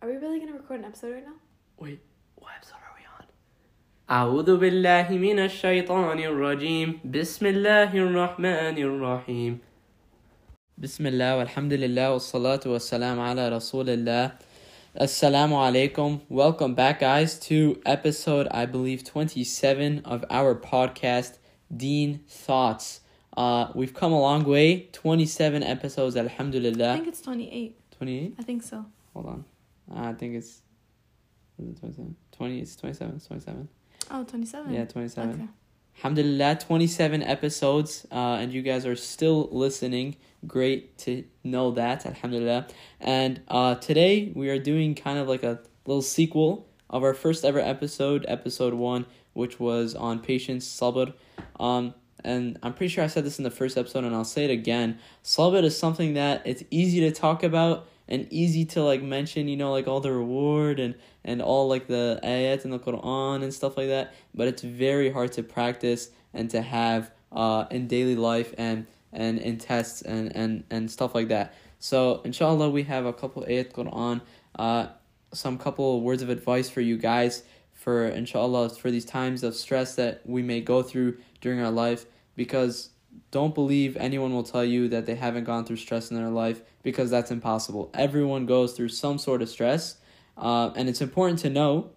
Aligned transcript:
Are 0.00 0.08
we 0.08 0.16
really 0.16 0.38
gonna 0.38 0.52
record 0.52 0.78
an 0.78 0.84
episode 0.84 1.12
right 1.14 1.24
now? 1.24 1.34
Wait, 1.78 2.00
what 2.36 2.52
episode 2.56 2.76
are 2.86 2.94
we 2.96 3.04
on? 3.18 3.26
أعوذ 4.10 4.56
بالله 4.58 5.08
من 5.10 5.38
الشيطان 5.38 6.18
الرجيم 6.18 7.00
بسم 7.04 7.46
الله 7.46 7.90
الرحمن 7.94 8.78
الرحيم 8.78 9.58
بسم 10.78 11.06
الله 11.06 11.38
والحمد 11.38 11.72
لله 11.72 12.12
والصلاة 12.12 12.60
والسلام 12.66 13.20
على 13.20 13.48
رسول 13.48 13.88
الله 13.90 14.32
Assalamu 14.94 15.56
alaikum. 15.58 16.20
Welcome 16.28 16.74
back, 16.74 17.00
guys, 17.00 17.38
to 17.40 17.80
episode, 17.84 18.46
I 18.50 18.66
believe, 18.66 19.02
27 19.04 20.02
of 20.04 20.24
our 20.30 20.54
podcast, 20.54 21.38
Deen 21.76 22.20
Thoughts. 22.28 23.00
Uh, 23.36 23.70
we've 23.74 23.94
come 23.94 24.12
a 24.12 24.20
long 24.20 24.44
way. 24.44 24.88
27 24.92 25.62
episodes, 25.62 26.16
alhamdulillah. 26.16 26.92
I 26.92 26.96
think 26.96 27.08
it's 27.08 27.20
28. 27.20 27.76
28? 27.98 28.34
I 28.38 28.42
think 28.42 28.62
so. 28.62 28.86
Hold 29.14 29.26
on. 29.26 29.44
Uh, 29.90 30.08
I 30.08 30.12
think 30.14 30.34
it's. 30.34 30.62
Is 31.58 31.68
it 31.70 31.80
27? 31.80 32.16
20, 32.32 32.60
it's 32.60 32.76
27. 32.76 33.16
It's 33.16 33.26
27. 33.26 33.68
Oh, 34.10 34.24
27. 34.24 34.72
Yeah, 34.72 34.84
27. 34.84 35.30
Okay. 35.34 35.48
Alhamdulillah, 35.98 36.58
27 36.60 37.24
episodes, 37.24 38.06
uh, 38.12 38.38
and 38.40 38.52
you 38.52 38.62
guys 38.62 38.86
are 38.86 38.94
still 38.94 39.48
listening. 39.50 40.14
Great 40.46 40.96
to 40.98 41.24
know 41.42 41.72
that, 41.72 42.06
Alhamdulillah. 42.06 42.68
And 43.00 43.40
uh, 43.48 43.74
today 43.74 44.30
we 44.36 44.48
are 44.50 44.60
doing 44.60 44.94
kind 44.94 45.18
of 45.18 45.26
like 45.26 45.42
a 45.42 45.58
little 45.86 46.02
sequel 46.02 46.68
of 46.88 47.02
our 47.02 47.14
first 47.14 47.44
ever 47.44 47.58
episode, 47.58 48.24
episode 48.28 48.74
one, 48.74 49.06
which 49.32 49.58
was 49.58 49.96
on 49.96 50.20
patience, 50.20 50.64
sabr. 50.68 51.12
Um, 51.58 51.94
and 52.24 52.60
I'm 52.62 52.74
pretty 52.74 52.92
sure 52.92 53.02
I 53.02 53.08
said 53.08 53.24
this 53.24 53.38
in 53.38 53.44
the 53.44 53.50
first 53.50 53.76
episode, 53.76 54.04
and 54.04 54.14
I'll 54.14 54.24
say 54.24 54.44
it 54.44 54.50
again. 54.52 55.00
Sabr 55.24 55.64
is 55.64 55.76
something 55.76 56.14
that 56.14 56.42
it's 56.44 56.62
easy 56.70 57.00
to 57.00 57.10
talk 57.10 57.42
about 57.42 57.88
and 58.08 58.26
easy 58.30 58.64
to 58.64 58.82
like 58.82 59.02
mention, 59.02 59.48
you 59.48 59.56
know, 59.56 59.72
like 59.72 59.86
all 59.86 60.00
the 60.00 60.12
reward 60.12 60.80
and 60.80 60.94
and 61.24 61.42
all 61.42 61.68
like 61.68 61.86
the 61.86 62.20
ayat 62.22 62.64
in 62.64 62.70
the 62.70 62.78
Quran 62.78 63.42
and 63.42 63.52
stuff 63.52 63.76
like 63.76 63.88
that. 63.88 64.14
But 64.34 64.48
it's 64.48 64.62
very 64.62 65.10
hard 65.10 65.32
to 65.32 65.42
practice 65.42 66.10
and 66.34 66.50
to 66.50 66.62
have 66.62 67.10
uh 67.32 67.66
in 67.70 67.86
daily 67.88 68.16
life 68.16 68.54
and 68.58 68.86
and 69.12 69.38
in 69.38 69.58
tests 69.58 70.02
and 70.02 70.34
and 70.34 70.64
and 70.70 70.90
stuff 70.90 71.14
like 71.14 71.28
that. 71.28 71.54
So 71.78 72.22
inshallah, 72.24 72.70
we 72.70 72.82
have 72.84 73.06
a 73.06 73.12
couple 73.12 73.44
ayat 73.44 73.72
Quran, 73.72 74.20
uh, 74.58 74.88
some 75.32 75.58
couple 75.58 76.00
words 76.00 76.22
of 76.22 76.28
advice 76.28 76.68
for 76.68 76.80
you 76.80 76.96
guys 76.96 77.42
for 77.78 78.08
inshallah 78.08 78.70
for 78.70 78.90
these 78.90 79.04
times 79.04 79.44
of 79.44 79.54
stress 79.54 79.94
that 79.94 80.20
we 80.26 80.42
may 80.42 80.60
go 80.60 80.82
through 80.82 81.16
during 81.40 81.60
our 81.60 81.70
life 81.70 82.06
because 82.34 82.90
don't 83.30 83.54
believe 83.54 83.96
anyone 83.96 84.32
will 84.32 84.42
tell 84.42 84.64
you 84.64 84.88
that 84.88 85.06
they 85.06 85.14
haven't 85.14 85.44
gone 85.44 85.64
through 85.64 85.76
stress 85.76 86.10
in 86.10 86.16
their 86.16 86.30
life 86.30 86.62
because 86.82 87.10
that's 87.10 87.30
impossible. 87.30 87.90
Everyone 87.94 88.46
goes 88.46 88.72
through 88.72 88.88
some 88.88 89.18
sort 89.18 89.42
of 89.42 89.48
stress, 89.48 89.96
uh, 90.36 90.70
and 90.76 90.88
it's 90.88 91.00
important 91.00 91.38
to 91.40 91.50
know 91.50 91.90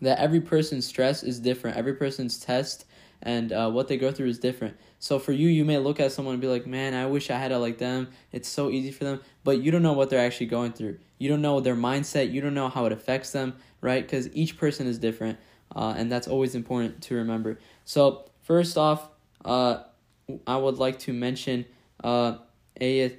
that 0.00 0.18
every 0.18 0.40
person's 0.40 0.86
stress 0.86 1.22
is 1.22 1.40
different. 1.40 1.76
Every 1.76 1.94
person's 1.94 2.38
test 2.38 2.84
and 3.22 3.52
uh, 3.52 3.70
what 3.70 3.88
they 3.88 3.96
go 3.96 4.10
through 4.10 4.28
is 4.28 4.38
different. 4.38 4.76
So 4.98 5.18
for 5.18 5.32
you, 5.32 5.48
you 5.48 5.64
may 5.64 5.78
look 5.78 6.00
at 6.00 6.12
someone 6.12 6.34
and 6.34 6.40
be 6.40 6.48
like, 6.48 6.66
"Man, 6.66 6.92
I 6.92 7.06
wish 7.06 7.30
I 7.30 7.38
had 7.38 7.52
it 7.52 7.58
like 7.58 7.78
them. 7.78 8.08
It's 8.32 8.48
so 8.48 8.68
easy 8.68 8.90
for 8.90 9.04
them," 9.04 9.20
but 9.44 9.62
you 9.62 9.70
don't 9.70 9.82
know 9.82 9.92
what 9.92 10.10
they're 10.10 10.24
actually 10.24 10.46
going 10.46 10.72
through. 10.72 10.98
You 11.18 11.28
don't 11.28 11.40
know 11.40 11.60
their 11.60 11.76
mindset. 11.76 12.32
You 12.32 12.40
don't 12.40 12.54
know 12.54 12.68
how 12.68 12.84
it 12.86 12.92
affects 12.92 13.30
them, 13.30 13.54
right? 13.80 14.02
Because 14.02 14.28
each 14.34 14.56
person 14.58 14.86
is 14.86 14.98
different, 14.98 15.38
uh, 15.74 15.94
and 15.96 16.10
that's 16.10 16.26
always 16.26 16.54
important 16.54 17.00
to 17.04 17.14
remember. 17.14 17.58
So 17.84 18.28
first 18.42 18.76
off, 18.76 19.08
uh, 19.44 19.84
I 20.46 20.56
would 20.56 20.78
like 20.78 20.98
to 21.00 21.12
mention 21.12 21.66
uh, 22.02 22.38
ayah, 22.80 23.10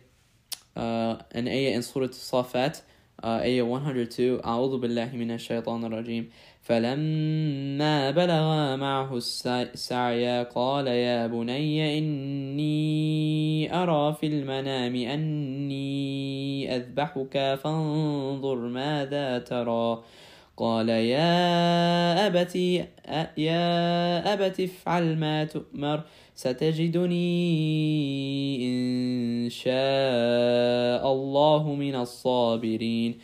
uh, 0.76 1.18
an 1.32 1.48
ayah 1.48 1.76
in 1.76 1.84
Surah 1.84 2.08
Safat, 2.08 2.82
uh, 3.22 3.42
ayah 3.44 3.66
102, 3.66 4.42
أعوذ 4.46 4.80
بالله 4.80 5.16
من 5.16 5.32
الشيطان 5.32 5.86
الرجيم 5.86 6.30
فلما 6.64 8.12
بلغا 8.12 8.76
معه 8.76 9.18
السعي 9.18 10.44
قال 10.44 10.88
يا 10.88 11.28
بني 11.28 11.98
إني 11.98 13.76
أرى 13.84 14.16
في 14.20 14.28
المنام 14.28 14.96
أني 14.96 16.76
أذبحك 16.76 17.60
فانظر 17.64 18.56
ماذا 18.56 19.40
ترى 19.40 20.04
قال 20.58 20.90
يا 20.90 22.28
أبت 22.28 22.56
يا 23.38 24.34
أبت 24.34 24.60
افعل 24.60 25.18
ما 25.18 25.44
تؤمر 25.44 26.04
ستجدني 26.36 27.38
إن 28.70 29.50
شاء 29.50 31.14
الله 31.14 31.76
من 31.76 31.96
الصابرين. 31.96 33.20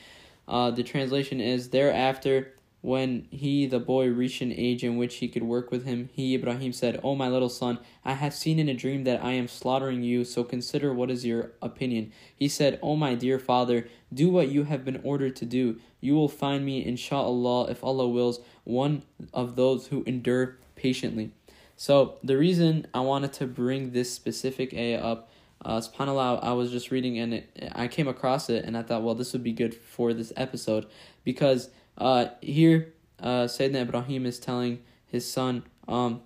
Uh, 0.48 0.72
The 0.72 0.84
translation 0.84 1.40
is 1.40 1.70
thereafter 1.70 2.59
when 2.82 3.28
he, 3.30 3.66
the 3.66 3.80
boy, 3.80 4.08
reached 4.08 4.42
an 4.42 4.54
age 4.54 4.84
in 4.84 4.98
which 4.98 5.16
he 5.16 5.28
could 5.28 5.44
work 5.44 5.70
with 5.70 5.86
him, 5.86 6.10
he, 6.14 6.36
Ibrahim, 6.36 6.72
said, 6.72 7.00
O 7.04 7.14
my 7.14 7.28
little 7.28 7.50
son, 7.50 7.80
I 8.06 8.14
have 8.14 8.34
seen 8.34 8.58
in 8.58 8.70
a 8.70 8.74
dream 8.74 9.04
that 9.04 9.24
I 9.24 9.34
am 9.34 9.50
slaughtering 9.50 10.02
you, 10.02 10.24
so 10.24 10.44
consider 10.46 10.94
what 10.94 11.12
is 11.12 11.26
your 11.26 11.52
opinion. 11.62 12.14
He 12.34 12.48
said, 12.48 12.80
O 12.82 12.96
my 12.96 13.16
dear 13.16 13.38
father, 13.38 13.90
do 14.14 14.30
what 14.30 14.48
you 14.48 14.64
have 14.64 14.86
been 14.86 15.02
ordered 15.04 15.36
to 15.38 15.46
do. 15.46 15.80
You 16.00 16.16
will 16.16 16.30
find 16.30 16.66
me, 16.66 16.86
inshallah, 16.86 17.70
if 17.70 17.84
Allah 17.84 18.08
wills, 18.08 18.40
one 18.64 19.04
of 19.34 19.58
those 19.58 19.88
who 19.88 20.04
endure 20.06 20.58
patiently. 20.76 21.32
So, 21.76 22.16
the 22.24 22.38
reason 22.38 22.88
I 22.94 23.02
wanted 23.02 23.34
to 23.34 23.48
bring 23.48 23.92
this 23.92 24.12
specific 24.12 24.74
ayah 24.74 25.00
up, 25.00 25.30
uh, 25.64 25.80
subhanAllah, 25.80 26.44
I 26.44 26.54
was 26.54 26.72
just 26.72 26.92
reading 26.92 27.20
and 27.20 27.34
it, 27.36 27.72
I 27.74 27.88
came 27.90 28.08
across 28.08 28.50
it 28.50 28.64
and 28.64 28.78
I 28.78 28.84
thought, 28.84 29.04
well, 29.04 29.16
this 29.16 29.34
would 29.34 29.44
be 29.44 29.54
good 29.54 29.74
for 29.74 30.14
this 30.14 30.32
episode 30.38 30.88
because 31.24 31.70
uh, 32.00 32.28
here, 32.42 32.94
uh, 33.22 33.44
Sayyidina 33.46 33.82
Ibrahim 33.82 34.26
is 34.26 34.40
telling 34.40 34.80
his 35.06 35.30
son, 35.30 35.64
um, 35.88 36.22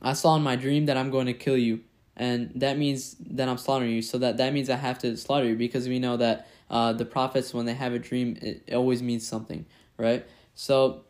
I 0.00 0.12
saw 0.14 0.36
in 0.36 0.42
my 0.42 0.56
dream 0.56 0.86
that 0.86 0.96
I'm 0.96 1.10
going 1.10 1.26
to 1.26 1.34
kill 1.34 1.56
you. 1.56 1.80
And 2.16 2.52
that 2.56 2.76
means 2.76 3.16
that 3.30 3.48
I'm 3.48 3.58
slaughtering 3.58 3.90
you. 3.90 4.02
So 4.02 4.18
that, 4.18 4.36
that 4.36 4.52
means 4.52 4.68
I 4.68 4.76
have 4.76 4.98
to 4.98 5.16
slaughter 5.16 5.46
you 5.46 5.56
because 5.56 5.88
we 5.88 5.98
know 5.98 6.16
that 6.18 6.46
uh, 6.70 6.92
the 6.92 7.04
prophets, 7.04 7.54
when 7.54 7.64
they 7.66 7.74
have 7.74 7.94
a 7.94 7.98
dream, 7.98 8.36
it, 8.42 8.62
it 8.66 8.74
always 8.74 9.02
means 9.02 9.26
something, 9.26 9.64
right? 9.96 10.26
So 10.54 11.04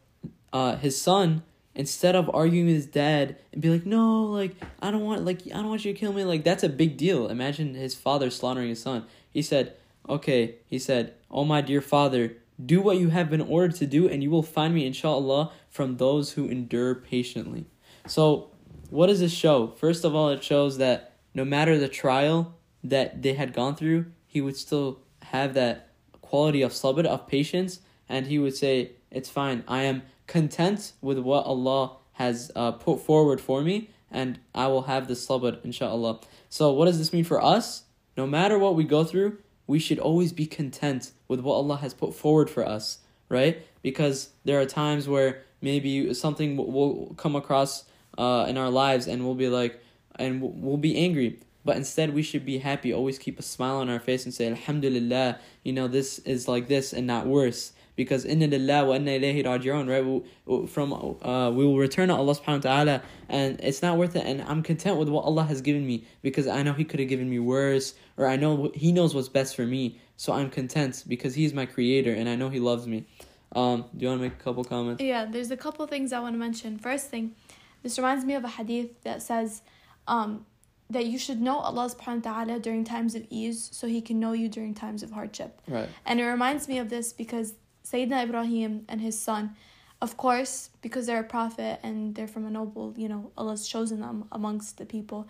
uh, 0.52 0.76
his 0.76 1.00
son, 1.00 1.42
instead 1.74 2.14
of 2.14 2.30
arguing 2.32 2.66
with 2.66 2.76
his 2.76 2.86
dad 2.86 3.36
and 3.52 3.60
be 3.60 3.70
like, 3.70 3.84
no, 3.84 4.24
like, 4.24 4.54
I 4.80 4.90
don't 4.90 5.02
want, 5.02 5.24
like, 5.24 5.42
I 5.46 5.56
don't 5.56 5.68
want 5.68 5.84
you 5.84 5.92
to 5.92 5.98
kill 5.98 6.12
me, 6.12 6.24
like, 6.24 6.44
that's 6.44 6.62
a 6.62 6.68
big 6.68 6.96
deal. 6.96 7.28
Imagine 7.28 7.74
his 7.74 7.94
father 7.94 8.30
slaughtering 8.30 8.68
his 8.68 8.80
son. 8.80 9.04
He 9.30 9.42
said, 9.42 9.74
okay, 10.08 10.56
he 10.66 10.78
said, 10.78 11.14
oh 11.30 11.44
my 11.44 11.62
dear 11.62 11.80
father, 11.80 12.36
do 12.64 12.80
what 12.80 12.98
you 12.98 13.08
have 13.08 13.30
been 13.30 13.40
ordered 13.40 13.74
to 13.76 13.86
do, 13.86 14.08
and 14.08 14.22
you 14.22 14.30
will 14.30 14.42
find 14.42 14.74
me, 14.74 14.86
inshallah, 14.86 15.52
from 15.68 15.96
those 15.96 16.32
who 16.32 16.48
endure 16.48 16.94
patiently. 16.94 17.66
So, 18.06 18.50
what 18.90 19.06
does 19.06 19.20
this 19.20 19.32
show? 19.32 19.68
First 19.68 20.04
of 20.04 20.14
all, 20.14 20.28
it 20.28 20.44
shows 20.44 20.78
that 20.78 21.16
no 21.34 21.44
matter 21.44 21.78
the 21.78 21.88
trial 21.88 22.54
that 22.84 23.22
they 23.22 23.34
had 23.34 23.52
gone 23.52 23.74
through, 23.74 24.06
he 24.26 24.40
would 24.40 24.56
still 24.56 25.00
have 25.22 25.54
that 25.54 25.88
quality 26.20 26.62
of 26.62 26.72
sabr, 26.72 27.04
of 27.04 27.26
patience, 27.26 27.80
and 28.08 28.26
he 28.26 28.38
would 28.38 28.54
say, 28.54 28.92
It's 29.10 29.28
fine. 29.28 29.64
I 29.66 29.82
am 29.82 30.02
content 30.26 30.92
with 31.00 31.18
what 31.18 31.44
Allah 31.46 31.96
has 32.14 32.50
uh, 32.54 32.72
put 32.72 33.00
forward 33.00 33.40
for 33.40 33.62
me, 33.62 33.90
and 34.10 34.38
I 34.54 34.66
will 34.66 34.82
have 34.82 35.08
the 35.08 35.14
sabr, 35.14 35.64
inshallah. 35.64 36.20
So, 36.48 36.72
what 36.72 36.86
does 36.86 36.98
this 36.98 37.12
mean 37.12 37.24
for 37.24 37.42
us? 37.42 37.84
No 38.16 38.26
matter 38.26 38.58
what 38.58 38.74
we 38.74 38.84
go 38.84 39.04
through, 39.04 39.38
we 39.66 39.78
should 39.78 39.98
always 39.98 40.32
be 40.32 40.46
content 40.46 41.12
with 41.32 41.40
what 41.40 41.54
Allah 41.54 41.78
has 41.78 41.94
put 41.94 42.14
forward 42.14 42.50
for 42.50 42.62
us, 42.68 42.98
right? 43.30 43.66
Because 43.80 44.28
there 44.44 44.60
are 44.60 44.66
times 44.66 45.08
where 45.08 45.40
maybe 45.62 46.12
something 46.12 46.58
will 46.58 47.14
come 47.16 47.34
across 47.34 47.86
uh, 48.18 48.44
in 48.50 48.58
our 48.58 48.68
lives 48.68 49.06
and 49.06 49.24
we'll 49.24 49.34
be 49.34 49.48
like, 49.48 49.82
and 50.16 50.42
we'll 50.42 50.76
be 50.76 50.94
angry. 50.98 51.40
But 51.64 51.78
instead, 51.78 52.12
we 52.12 52.22
should 52.22 52.44
be 52.44 52.58
happy, 52.58 52.92
always 52.92 53.18
keep 53.18 53.38
a 53.38 53.42
smile 53.42 53.76
on 53.76 53.88
our 53.88 53.98
face 53.98 54.26
and 54.26 54.34
say, 54.34 54.46
Alhamdulillah, 54.48 55.38
you 55.62 55.72
know, 55.72 55.88
this 55.88 56.18
is 56.18 56.48
like 56.48 56.68
this 56.68 56.92
and 56.92 57.06
not 57.06 57.26
worse 57.26 57.72
because 57.96 58.24
inna 58.24 58.46
lillah 58.46 58.84
wa 58.86 58.94
inna 58.94 59.12
ilayhi 59.12 59.44
raji'un 59.44 59.88
right? 59.88 60.04
We, 60.46 60.66
from 60.66 60.92
uh, 60.92 61.50
we 61.50 61.64
will 61.64 61.78
return 61.78 62.08
to 62.08 62.14
Allah 62.14 62.34
subhanahu 62.34 62.64
wa 62.64 62.70
ta'ala 62.70 63.02
and 63.28 63.60
it's 63.60 63.82
not 63.82 63.98
worth 63.98 64.16
it. 64.16 64.26
And 64.26 64.42
I'm 64.42 64.62
content 64.62 64.96
with 64.96 65.08
what 65.08 65.24
Allah 65.24 65.44
has 65.44 65.60
given 65.60 65.86
me 65.86 66.06
because 66.22 66.46
I 66.46 66.62
know 66.62 66.72
he 66.72 66.84
could 66.84 67.00
have 67.00 67.08
given 67.08 67.28
me 67.28 67.38
worse 67.38 67.94
or 68.16 68.26
I 68.26 68.36
know 68.36 68.70
he 68.74 68.92
knows 68.92 69.14
what's 69.14 69.28
best 69.28 69.56
for 69.56 69.66
me. 69.66 70.00
So 70.16 70.32
I'm 70.32 70.50
content 70.50 71.04
because 71.06 71.34
he's 71.34 71.52
my 71.52 71.66
creator 71.66 72.12
and 72.12 72.28
I 72.28 72.36
know 72.36 72.48
he 72.48 72.60
loves 72.60 72.86
me. 72.86 73.06
Um 73.54 73.84
do 73.96 74.04
you 74.04 74.08
want 74.08 74.20
to 74.20 74.28
make 74.28 74.40
a 74.40 74.42
couple 74.42 74.64
comments? 74.64 75.02
Yeah 75.02 75.26
there's 75.26 75.50
a 75.50 75.56
couple 75.56 75.86
things 75.86 76.12
I 76.12 76.20
want 76.20 76.34
to 76.34 76.38
mention. 76.38 76.78
First 76.78 77.10
thing 77.10 77.34
this 77.82 77.98
reminds 77.98 78.24
me 78.24 78.34
of 78.34 78.44
a 78.44 78.48
hadith 78.48 79.02
that 79.02 79.22
says 79.22 79.62
um 80.06 80.46
that 80.92 81.06
you 81.06 81.18
should 81.18 81.40
know 81.40 81.58
Allah 81.58 81.88
subhanahu 81.88 82.24
wa 82.24 82.44
ta'ala 82.44 82.60
during 82.60 82.84
times 82.84 83.14
of 83.14 83.26
ease 83.30 83.70
so 83.72 83.86
he 83.86 84.00
can 84.00 84.20
know 84.20 84.32
you 84.32 84.48
during 84.48 84.74
times 84.74 85.02
of 85.02 85.10
hardship. 85.10 85.60
Right. 85.66 85.88
And 86.04 86.20
it 86.20 86.26
reminds 86.26 86.68
me 86.68 86.78
of 86.78 86.90
this 86.90 87.12
because 87.12 87.54
Sayyidina 87.84 88.24
Ibrahim 88.24 88.84
and 88.88 89.00
his 89.00 89.18
son, 89.20 89.56
of 90.00 90.16
course, 90.16 90.70
because 90.82 91.06
they're 91.06 91.20
a 91.20 91.24
prophet 91.24 91.80
and 91.82 92.14
they're 92.14 92.28
from 92.28 92.46
a 92.46 92.50
noble, 92.50 92.94
you 92.96 93.08
know, 93.08 93.30
Allah's 93.36 93.66
chosen 93.68 94.00
them 94.00 94.26
amongst 94.32 94.78
the 94.78 94.86
people, 94.86 95.28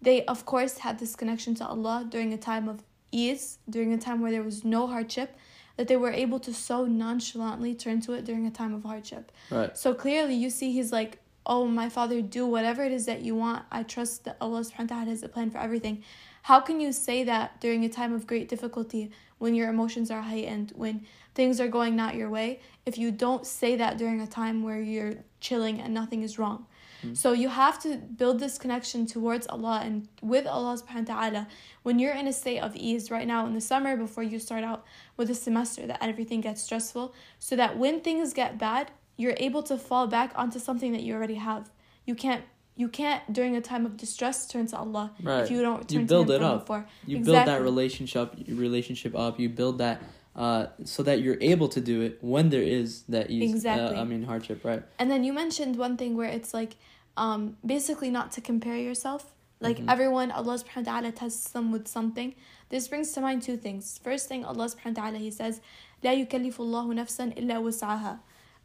they, 0.00 0.24
of 0.26 0.44
course, 0.44 0.78
had 0.78 0.98
this 0.98 1.16
connection 1.16 1.54
to 1.56 1.66
Allah 1.66 2.06
during 2.08 2.32
a 2.32 2.38
time 2.38 2.68
of 2.68 2.82
ease, 3.12 3.58
during 3.68 3.92
a 3.92 3.98
time 3.98 4.20
where 4.20 4.30
there 4.30 4.42
was 4.42 4.64
no 4.64 4.86
hardship. 4.86 5.36
that 5.76 5.88
they 5.88 5.96
were 5.96 6.12
able 6.12 6.38
to 6.38 6.54
so 6.54 6.84
nonchalantly 6.84 7.74
turn 7.74 8.00
to 8.00 8.12
it 8.12 8.24
during 8.24 8.46
a 8.46 8.50
time 8.50 8.72
of 8.74 8.84
hardship. 8.84 9.32
Right. 9.50 9.76
So 9.76 9.92
clearly, 9.94 10.34
you 10.34 10.50
see, 10.50 10.72
he's 10.72 10.92
like, 10.92 11.18
Oh, 11.46 11.66
my 11.66 11.90
father, 11.90 12.22
do 12.22 12.46
whatever 12.46 12.82
it 12.84 12.92
is 12.92 13.04
that 13.04 13.20
you 13.20 13.34
want. 13.34 13.64
I 13.70 13.82
trust 13.82 14.24
that 14.24 14.38
Allah 14.40 14.60
subhanahu 14.60 14.90
wa 14.90 14.96
ta'ala 14.96 15.10
has 15.10 15.22
a 15.22 15.28
plan 15.28 15.50
for 15.50 15.58
everything. 15.58 16.02
How 16.44 16.60
can 16.60 16.80
you 16.80 16.92
say 16.92 17.24
that 17.24 17.60
during 17.60 17.84
a 17.84 17.88
time 17.88 18.12
of 18.12 18.26
great 18.26 18.48
difficulty 18.48 19.10
when 19.38 19.54
your 19.54 19.68
emotions 19.70 20.10
are 20.10 20.20
heightened, 20.20 20.72
when 20.76 21.06
things 21.34 21.60
are 21.60 21.68
going 21.68 21.96
not 21.96 22.14
your 22.14 22.28
way, 22.28 22.60
if 22.86 22.98
you 22.98 23.10
don't 23.10 23.46
say 23.46 23.76
that 23.76 23.96
during 23.98 24.20
a 24.20 24.26
time 24.26 24.62
where 24.62 24.80
you're 24.80 25.14
chilling 25.40 25.80
and 25.80 25.94
nothing 25.94 26.22
is 26.22 26.38
wrong? 26.38 26.66
Mm. 27.02 27.16
So 27.16 27.32
you 27.32 27.48
have 27.48 27.78
to 27.84 27.96
build 27.96 28.40
this 28.40 28.58
connection 28.58 29.06
towards 29.06 29.46
Allah 29.46 29.80
and 29.82 30.06
with 30.20 30.46
Allah 30.46 30.76
subhanahu 30.76 31.08
wa 31.08 31.14
ta'ala 31.14 31.48
when 31.82 31.98
you're 31.98 32.14
in 32.14 32.28
a 32.28 32.32
state 32.32 32.60
of 32.60 32.76
ease 32.76 33.10
right 33.10 33.26
now 33.26 33.46
in 33.46 33.54
the 33.54 33.60
summer 33.60 33.96
before 33.96 34.22
you 34.22 34.38
start 34.38 34.64
out 34.64 34.84
with 35.16 35.28
the 35.28 35.34
semester 35.34 35.86
that 35.86 35.98
everything 36.02 36.40
gets 36.42 36.62
stressful 36.62 37.14
so 37.38 37.56
that 37.56 37.78
when 37.78 38.00
things 38.00 38.34
get 38.34 38.58
bad 38.58 38.90
you're 39.16 39.34
able 39.36 39.62
to 39.62 39.78
fall 39.78 40.06
back 40.06 40.32
onto 40.34 40.58
something 40.58 40.92
that 40.92 41.02
you 41.02 41.14
already 41.14 41.36
have. 41.36 41.70
You 42.06 42.14
can't 42.14 42.44
you 42.75 42.87
can't 42.87 43.21
during 43.31 43.55
a 43.55 43.61
time 43.61 43.85
of 43.85 43.97
distress 43.97 44.47
turn 44.47 44.65
to 44.67 44.77
Allah 44.77 45.11
Right. 45.21 45.43
if 45.43 45.51
you 45.51 45.61
don't 45.61 45.87
turn 45.87 46.01
You 46.01 46.05
build 46.07 46.27
to 46.27 46.33
Him 46.33 46.41
it 46.41 46.45
from 46.45 46.51
up. 46.55 46.59
before. 46.65 46.85
You 47.05 47.17
build 47.17 47.35
that 47.37 47.41
Exactly. 47.59 47.63
relationship 47.71 48.27
relationship 48.47 49.13
up. 49.17 49.39
You 49.39 49.49
build 49.49 49.77
that 49.79 50.01
uh, 50.35 50.67
so 50.85 51.03
that 51.03 51.19
you're 51.21 51.37
able 51.41 51.67
to 51.67 51.81
do 51.81 51.99
it 52.01 52.19
when 52.21 52.49
there 52.49 52.61
is 52.79 53.03
that 53.09 53.29
ease. 53.29 53.51
Exactly. 53.51 53.97
Uh, 53.97 54.01
I 54.01 54.03
mean 54.05 54.23
hardship, 54.23 54.63
right? 54.63 54.83
And 54.99 55.11
then 55.11 55.23
you 55.27 55.33
mentioned 55.33 55.75
one 55.75 55.97
thing 55.97 56.15
where 56.15 56.29
it's 56.29 56.53
like 56.53 56.77
um 57.17 57.57
basically 57.65 58.09
not 58.09 58.31
to 58.33 58.39
compare 58.41 58.77
yourself. 58.77 59.33
Like 59.59 59.79
Mhm. 59.79 59.91
everyone 59.91 60.31
Allah 60.31 60.55
subhanahu 60.61 60.85
wa 60.87 60.91
ta'ala 60.91 61.11
tests 61.11 61.49
them 61.51 61.71
with 61.75 61.85
something. 61.97 62.29
This 62.69 62.87
brings 62.87 63.11
to 63.13 63.19
mind 63.19 63.41
two 63.41 63.57
things. 63.57 63.99
First 64.01 64.29
thing 64.29 64.45
Allah 64.45 64.67
subhanahu 64.71 64.95
wa 64.95 65.01
ta'ala 65.03 65.17
he 65.17 65.31
says, 65.31 65.59
لا 66.05 66.13
يكلف 66.15 66.55
الله 66.63 66.85
نفسا 66.95 67.25
إلا 67.35 67.59
وسعها. 67.59 68.19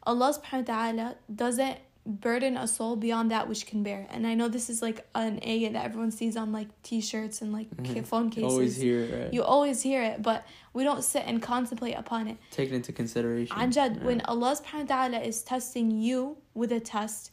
Allah 0.07 0.29
subhanahu 0.31 0.63
wa 0.63 0.73
ta'ala 0.73 1.15
doesn't 1.43 1.77
burden 2.10 2.56
a 2.56 2.66
soul 2.66 2.96
beyond 2.96 3.30
that 3.30 3.48
which 3.48 3.66
can 3.66 3.82
bear. 3.82 4.06
And 4.10 4.26
I 4.26 4.34
know 4.34 4.48
this 4.48 4.68
is 4.68 4.82
like 4.82 5.06
an 5.14 5.40
ayah 5.46 5.70
that 5.72 5.84
everyone 5.84 6.10
sees 6.10 6.36
on 6.36 6.50
like 6.52 6.68
t-shirts 6.82 7.40
and 7.42 7.52
like 7.52 7.68
Mhm. 7.76 8.04
phone 8.04 8.30
cases. 8.30 8.50
Always 8.52 8.76
hear 8.76 9.00
it, 9.04 9.22
right? 9.24 9.32
You 9.34 9.42
always 9.44 9.82
hear 9.82 10.02
it, 10.02 10.22
but 10.22 10.44
we 10.72 10.82
don't 10.84 11.02
sit 11.04 11.24
and 11.26 11.40
contemplate 11.40 11.96
upon 11.96 12.26
it. 12.28 12.36
Take 12.50 12.70
it 12.70 12.74
into 12.74 12.92
consideration. 12.92 13.56
Anjad, 13.56 14.02
when 14.02 14.20
Allah 14.22 14.56
subhanahu 14.56 14.88
wa 14.88 14.94
ta'ala 14.96 15.18
is 15.20 15.42
testing 15.42 15.90
you 15.90 16.36
with 16.54 16.72
a 16.72 16.80
test, 16.80 17.30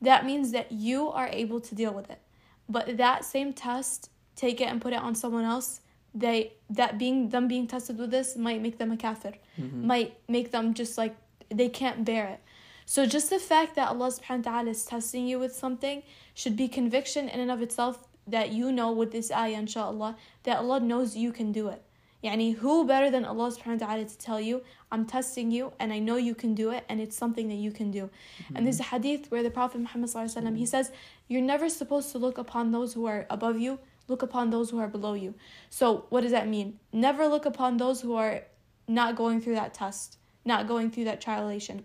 that 0.00 0.24
means 0.24 0.52
that 0.52 0.72
you 0.72 1.08
are 1.10 1.28
able 1.28 1.60
to 1.60 1.74
deal 1.74 1.92
with 1.92 2.10
it. 2.10 2.20
But 2.68 2.96
that 2.96 3.24
same 3.24 3.52
test, 3.52 4.10
take 4.36 4.60
it 4.60 4.64
and 4.64 4.80
put 4.80 4.92
it 4.92 5.00
on 5.00 5.14
someone 5.14 5.44
else, 5.44 5.80
they 6.14 6.52
that 6.70 6.96
being 6.98 7.28
them 7.30 7.48
being 7.48 7.66
tested 7.66 7.98
with 7.98 8.10
this 8.10 8.36
might 8.36 8.62
make 8.62 8.78
them 8.78 8.90
a 8.92 8.96
kafir. 8.96 9.34
Mhm. 9.58 9.82
Might 9.84 10.16
make 10.28 10.50
them 10.52 10.72
just 10.72 10.96
like 10.96 11.14
they 11.50 11.68
can't 11.68 12.04
bear 12.04 12.26
it. 12.28 12.40
So 12.86 13.06
just 13.06 13.30
the 13.30 13.38
fact 13.38 13.76
that 13.76 13.88
Allah 13.88 14.08
subhanahu 14.08 14.44
wa 14.44 14.52
ta'ala 14.52 14.70
is 14.70 14.84
testing 14.84 15.26
you 15.26 15.38
with 15.38 15.54
something 15.54 16.02
should 16.34 16.56
be 16.56 16.68
conviction 16.68 17.28
in 17.28 17.40
and 17.40 17.50
of 17.50 17.62
itself 17.62 17.98
that 18.26 18.52
you 18.52 18.72
know 18.72 18.92
with 18.92 19.12
this 19.12 19.30
ayah 19.30 19.58
inshallah 19.58 20.16
that 20.44 20.58
Allah 20.58 20.80
knows 20.80 21.16
you 21.16 21.32
can 21.32 21.52
do 21.52 21.68
it. 21.68 21.82
Yani 22.22 22.56
who 22.56 22.86
better 22.86 23.10
than 23.10 23.24
Allah 23.24 23.50
subhanahu 23.52 23.80
wa 23.80 23.86
ta'ala 23.86 24.04
to 24.06 24.18
tell 24.18 24.40
you, 24.40 24.62
I'm 24.90 25.04
testing 25.04 25.50
you 25.50 25.72
and 25.78 25.92
I 25.92 25.98
know 25.98 26.16
you 26.16 26.34
can 26.34 26.54
do 26.54 26.70
it 26.70 26.84
and 26.88 27.00
it's 27.00 27.16
something 27.16 27.48
that 27.48 27.56
you 27.56 27.70
can 27.70 27.90
do. 27.90 28.08
And 28.54 28.64
there's 28.64 28.80
a 28.80 28.84
hadith 28.84 29.30
where 29.30 29.42
the 29.42 29.50
Prophet 29.50 29.80
Muhammad 29.80 30.08
wasallam 30.08 30.56
he 30.56 30.64
says, 30.64 30.90
You're 31.28 31.42
never 31.42 31.68
supposed 31.68 32.12
to 32.12 32.18
look 32.18 32.38
upon 32.38 32.72
those 32.72 32.94
who 32.94 33.04
are 33.04 33.26
above 33.28 33.58
you, 33.58 33.78
look 34.08 34.22
upon 34.22 34.50
those 34.50 34.70
who 34.70 34.78
are 34.78 34.88
below 34.88 35.12
you. 35.12 35.34
So 35.68 36.06
what 36.08 36.22
does 36.22 36.32
that 36.32 36.48
mean? 36.48 36.78
Never 36.92 37.28
look 37.28 37.44
upon 37.44 37.76
those 37.76 38.00
who 38.00 38.14
are 38.14 38.42
not 38.88 39.16
going 39.16 39.42
through 39.42 39.56
that 39.56 39.74
test, 39.74 40.16
not 40.46 40.66
going 40.66 40.90
through 40.90 41.04
that 41.04 41.20
tribulation. 41.20 41.84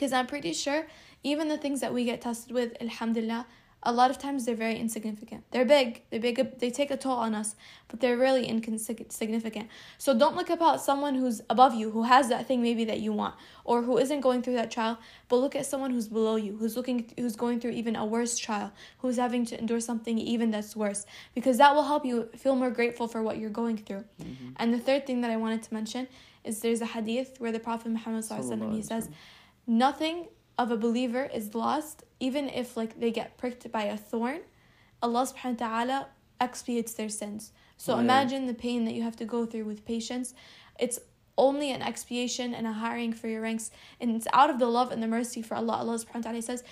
Because 0.00 0.14
I'm 0.14 0.26
pretty 0.26 0.54
sure 0.54 0.86
even 1.22 1.48
the 1.48 1.58
things 1.58 1.82
that 1.82 1.92
we 1.92 2.06
get 2.06 2.22
tested 2.22 2.52
with, 2.52 2.74
alhamdulillah, 2.80 3.44
a 3.82 3.92
lot 3.92 4.10
of 4.10 4.16
times 4.16 4.46
they're 4.46 4.54
very 4.54 4.76
insignificant. 4.76 5.44
They're 5.50 5.66
big, 5.66 6.04
they're 6.08 6.20
big, 6.20 6.58
they 6.58 6.70
take 6.70 6.90
a 6.90 6.96
toll 6.96 7.18
on 7.18 7.34
us, 7.34 7.54
but 7.88 8.00
they're 8.00 8.16
really 8.16 8.46
insignificant. 8.46 9.68
So 9.98 10.18
don't 10.18 10.36
look 10.36 10.48
about 10.48 10.80
someone 10.80 11.16
who's 11.16 11.42
above 11.50 11.74
you, 11.74 11.90
who 11.90 12.04
has 12.04 12.30
that 12.30 12.48
thing 12.48 12.62
maybe 12.62 12.86
that 12.86 13.00
you 13.00 13.12
want, 13.12 13.34
or 13.64 13.82
who 13.82 13.98
isn't 13.98 14.20
going 14.22 14.40
through 14.40 14.54
that 14.54 14.70
trial, 14.70 14.98
but 15.28 15.36
look 15.36 15.54
at 15.54 15.66
someone 15.66 15.90
who's 15.90 16.08
below 16.08 16.36
you, 16.36 16.56
who's 16.56 16.78
looking, 16.78 17.12
who's 17.18 17.36
going 17.36 17.60
through 17.60 17.72
even 17.72 17.94
a 17.94 18.06
worse 18.06 18.38
trial, 18.38 18.72
who's 19.00 19.18
having 19.18 19.44
to 19.44 19.58
endure 19.58 19.80
something 19.80 20.16
even 20.16 20.50
that's 20.50 20.74
worse, 20.74 21.04
because 21.34 21.58
that 21.58 21.74
will 21.74 21.84
help 21.84 22.06
you 22.06 22.30
feel 22.38 22.56
more 22.56 22.70
grateful 22.70 23.06
for 23.06 23.22
what 23.22 23.36
you're 23.36 23.50
going 23.50 23.76
through. 23.76 24.04
Mhm. 24.22 24.54
And 24.56 24.72
the 24.72 24.78
third 24.78 25.06
thing 25.06 25.20
that 25.20 25.30
I 25.30 25.36
wanted 25.36 25.62
to 25.64 25.74
mention 25.74 26.08
is 26.42 26.60
there's 26.60 26.80
a 26.80 26.86
hadith 26.86 27.38
where 27.38 27.52
the 27.52 27.60
Prophet 27.60 27.90
Muhammad 27.90 28.24
sallallahu 28.24 28.44
alaihi 28.44 28.58
wasallam 28.60 28.74
he 28.74 28.82
says, 28.82 29.10
nothing 29.70 30.26
of 30.58 30.70
a 30.72 30.76
believer 30.76 31.30
is 31.32 31.54
lost, 31.54 32.02
even 32.18 32.48
if 32.48 32.76
like 32.76 32.98
they 32.98 33.12
get 33.12 33.38
pricked 33.38 33.70
by 33.70 33.84
a 33.84 33.96
thorn. 33.96 34.40
Allah 35.00 35.26
subhanahu 35.26 35.60
wa 35.60 35.66
ta'ala 35.66 36.06
expiates 36.40 36.92
their 36.94 37.08
sins. 37.08 37.52
So 37.76 37.98
imagine 37.98 38.46
the 38.46 38.52
pain 38.52 38.84
that 38.84 38.92
you 38.92 39.02
have 39.02 39.16
to 39.16 39.24
go 39.24 39.46
through 39.46 39.64
with 39.64 39.86
patience. 39.86 40.34
It's 40.78 40.98
only 41.38 41.70
an 41.72 41.80
expiation 41.80 42.52
and 42.52 42.66
a 42.66 42.72
hiring 42.72 43.14
for 43.14 43.28
your 43.28 43.40
ranks, 43.40 43.70
and 44.00 44.14
it's 44.14 44.26
out 44.34 44.50
of 44.50 44.58
the 44.58 44.66
love 44.66 44.90
and 44.92 45.02
the 45.02 45.06
mercy 45.06 45.40
for 45.40 45.54
Allah. 45.54 45.76
Allah 45.78 45.94
subhanahu 45.94 46.16
wa 46.16 46.20
ta'ala 46.20 46.42
says, 46.42 46.62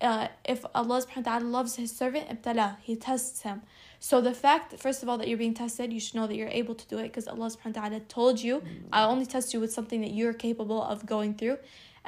uh, 0.00 0.28
if 0.44 0.64
Allah 0.74 1.02
subhanahu 1.02 1.26
wa 1.26 1.38
ta'ala 1.38 1.44
loves 1.44 1.76
his 1.76 1.96
servant, 1.96 2.28
ibtala, 2.28 2.76
he 2.82 2.96
tests 2.96 3.42
him. 3.42 3.62
So 3.98 4.20
the 4.20 4.34
fact, 4.34 4.78
first 4.78 5.02
of 5.02 5.08
all, 5.08 5.16
that 5.18 5.26
you're 5.28 5.38
being 5.38 5.54
tested, 5.54 5.92
you 5.92 6.00
should 6.00 6.14
know 6.14 6.26
that 6.26 6.36
you're 6.36 6.48
able 6.48 6.74
to 6.74 6.86
do 6.86 6.98
it 6.98 7.04
because 7.04 7.26
Allah 7.26 7.46
subhanahu 7.46 7.76
wa 7.76 7.88
ta'ala 7.88 8.00
told 8.00 8.42
you, 8.42 8.62
I 8.92 9.04
only 9.04 9.26
test 9.26 9.54
you 9.54 9.60
with 9.60 9.72
something 9.72 10.02
that 10.02 10.12
you're 10.12 10.34
capable 10.34 10.82
of 10.82 11.06
going 11.06 11.34
through. 11.34 11.58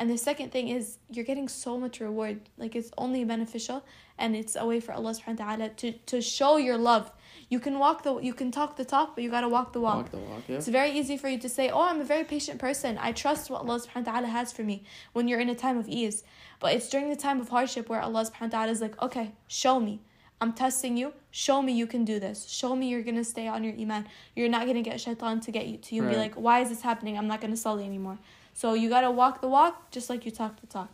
And 0.01 0.09
the 0.09 0.17
second 0.17 0.51
thing 0.51 0.69
is 0.69 0.97
you're 1.11 1.27
getting 1.27 1.47
so 1.47 1.79
much 1.79 2.01
reward. 2.01 2.41
Like 2.57 2.75
it's 2.75 2.91
only 2.97 3.23
beneficial 3.23 3.85
and 4.17 4.35
it's 4.35 4.57
a 4.57 4.65
way 4.65 4.81
for 4.81 4.93
Allah 4.93 5.13
subhanahu 5.17 5.39
wa 5.41 5.45
ta'ala 5.57 5.69
to, 5.81 5.93
to 6.13 6.23
show 6.23 6.57
your 6.57 6.79
love. 6.79 7.13
You 7.51 7.61
can 7.61 7.79
walk 7.79 8.03
the 8.07 8.17
you 8.29 8.33
can 8.33 8.51
talk 8.51 8.77
the 8.79 8.87
talk, 8.87 9.15
but 9.15 9.23
you 9.25 9.31
gotta 9.31 9.51
walk 9.57 9.75
the 9.75 9.83
walk. 9.89 9.97
Walk 10.05 10.11
the 10.13 10.25
walk, 10.31 10.43
yeah. 10.49 10.57
It's 10.57 10.69
very 10.69 10.93
easy 10.93 11.19
for 11.19 11.29
you 11.29 11.39
to 11.47 11.51
say, 11.51 11.69
Oh, 11.69 11.83
I'm 11.83 12.01
a 12.01 12.09
very 12.15 12.25
patient 12.25 12.59
person. 12.59 12.97
I 12.99 13.13
trust 13.13 13.51
what 13.51 13.61
Allah 13.61 13.79
subhanahu 13.85 14.07
wa 14.07 14.13
ta'ala 14.13 14.29
has 14.29 14.53
for 14.53 14.63
me 14.63 14.85
when 15.13 15.29
you're 15.29 15.41
in 15.47 15.51
a 15.51 15.55
time 15.67 15.77
of 15.77 15.87
ease. 15.87 16.25
But 16.61 16.73
it's 16.75 16.89
during 16.89 17.11
the 17.11 17.21
time 17.27 17.39
of 17.39 17.51
hardship 17.51 17.91
where 17.91 18.01
Allah 18.01 18.25
subhanahu 18.25 18.53
wa 18.53 18.57
ta'ala 18.57 18.73
is 18.73 18.81
like, 18.81 18.97
Okay, 19.03 19.33
show 19.49 19.79
me. 19.81 20.01
I'm 20.41 20.55
testing 20.55 20.97
you. 20.97 21.13
Show 21.31 21.61
me 21.61 21.75
you 21.75 21.87
can 21.87 22.07
do 22.07 22.19
this. 22.19 22.49
Show 22.49 22.75
me 22.75 22.89
you're 22.89 23.03
gonna 23.03 23.29
stay 23.37 23.47
on 23.49 23.63
your 23.69 23.75
iman. 23.85 24.07
You're 24.35 24.49
not 24.49 24.67
gonna 24.67 24.81
get 24.91 24.99
shaitan 24.99 25.41
to 25.41 25.51
get 25.59 25.67
you 25.67 25.77
to 25.77 25.95
you 25.95 26.03
and 26.05 26.11
be 26.11 26.17
Right. 26.17 26.31
like, 26.33 26.37
Why 26.47 26.61
is 26.65 26.71
this 26.71 26.81
happening? 26.81 27.19
I'm 27.19 27.29
not 27.29 27.43
gonna 27.43 27.59
sully 27.59 27.85
anymore. 27.85 28.19
So 28.61 28.75
you 28.81 28.89
gotta 28.95 29.11
walk 29.21 29.41
the 29.45 29.49
walk 29.49 29.75
just 29.97 30.11
like 30.13 30.23
you 30.27 30.33
talk 30.43 30.61
the 30.61 30.67
talk. 30.79 30.93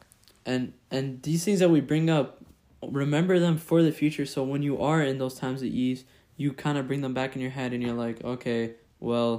and 0.55 0.73
and 0.97 1.07
these 1.29 1.43
things 1.47 1.59
that 1.63 1.71
we 1.77 1.81
bring 1.93 2.09
up 2.17 2.29
remember 3.05 3.37
them 3.45 3.57
for 3.69 3.79
the 3.87 3.91
future 4.01 4.27
so 4.35 4.41
when 4.53 4.63
you 4.69 4.75
are 4.89 5.01
in 5.11 5.17
those 5.23 5.35
times 5.43 5.63
of 5.63 5.69
ease 5.85 6.01
you 6.43 6.49
kind 6.65 6.77
of 6.79 6.87
bring 6.91 7.01
them 7.07 7.15
back 7.21 7.31
in 7.37 7.41
your 7.47 7.51
head 7.59 7.73
and 7.75 7.81
you're 7.85 8.01
like 8.07 8.19
okay 8.33 8.61
well 9.01 9.33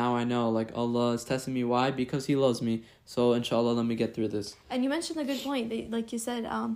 now 0.00 0.10
i 0.20 0.24
know 0.32 0.42
like 0.58 0.70
allah 0.82 1.06
is 1.18 1.22
testing 1.30 1.54
me 1.58 1.62
why 1.72 1.84
because 2.02 2.26
he 2.30 2.34
loves 2.44 2.60
me 2.68 2.74
so 3.14 3.20
inshallah 3.38 3.72
let 3.80 3.86
me 3.92 3.94
get 4.02 4.10
through 4.14 4.26
this 4.36 4.48
And 4.68 4.82
you 4.82 4.90
mentioned 4.96 5.18
a 5.24 5.26
good 5.30 5.42
point. 5.48 5.70
That, 5.70 5.90
like 5.96 6.08
you 6.14 6.18
said, 6.28 6.42
um, 6.56 6.70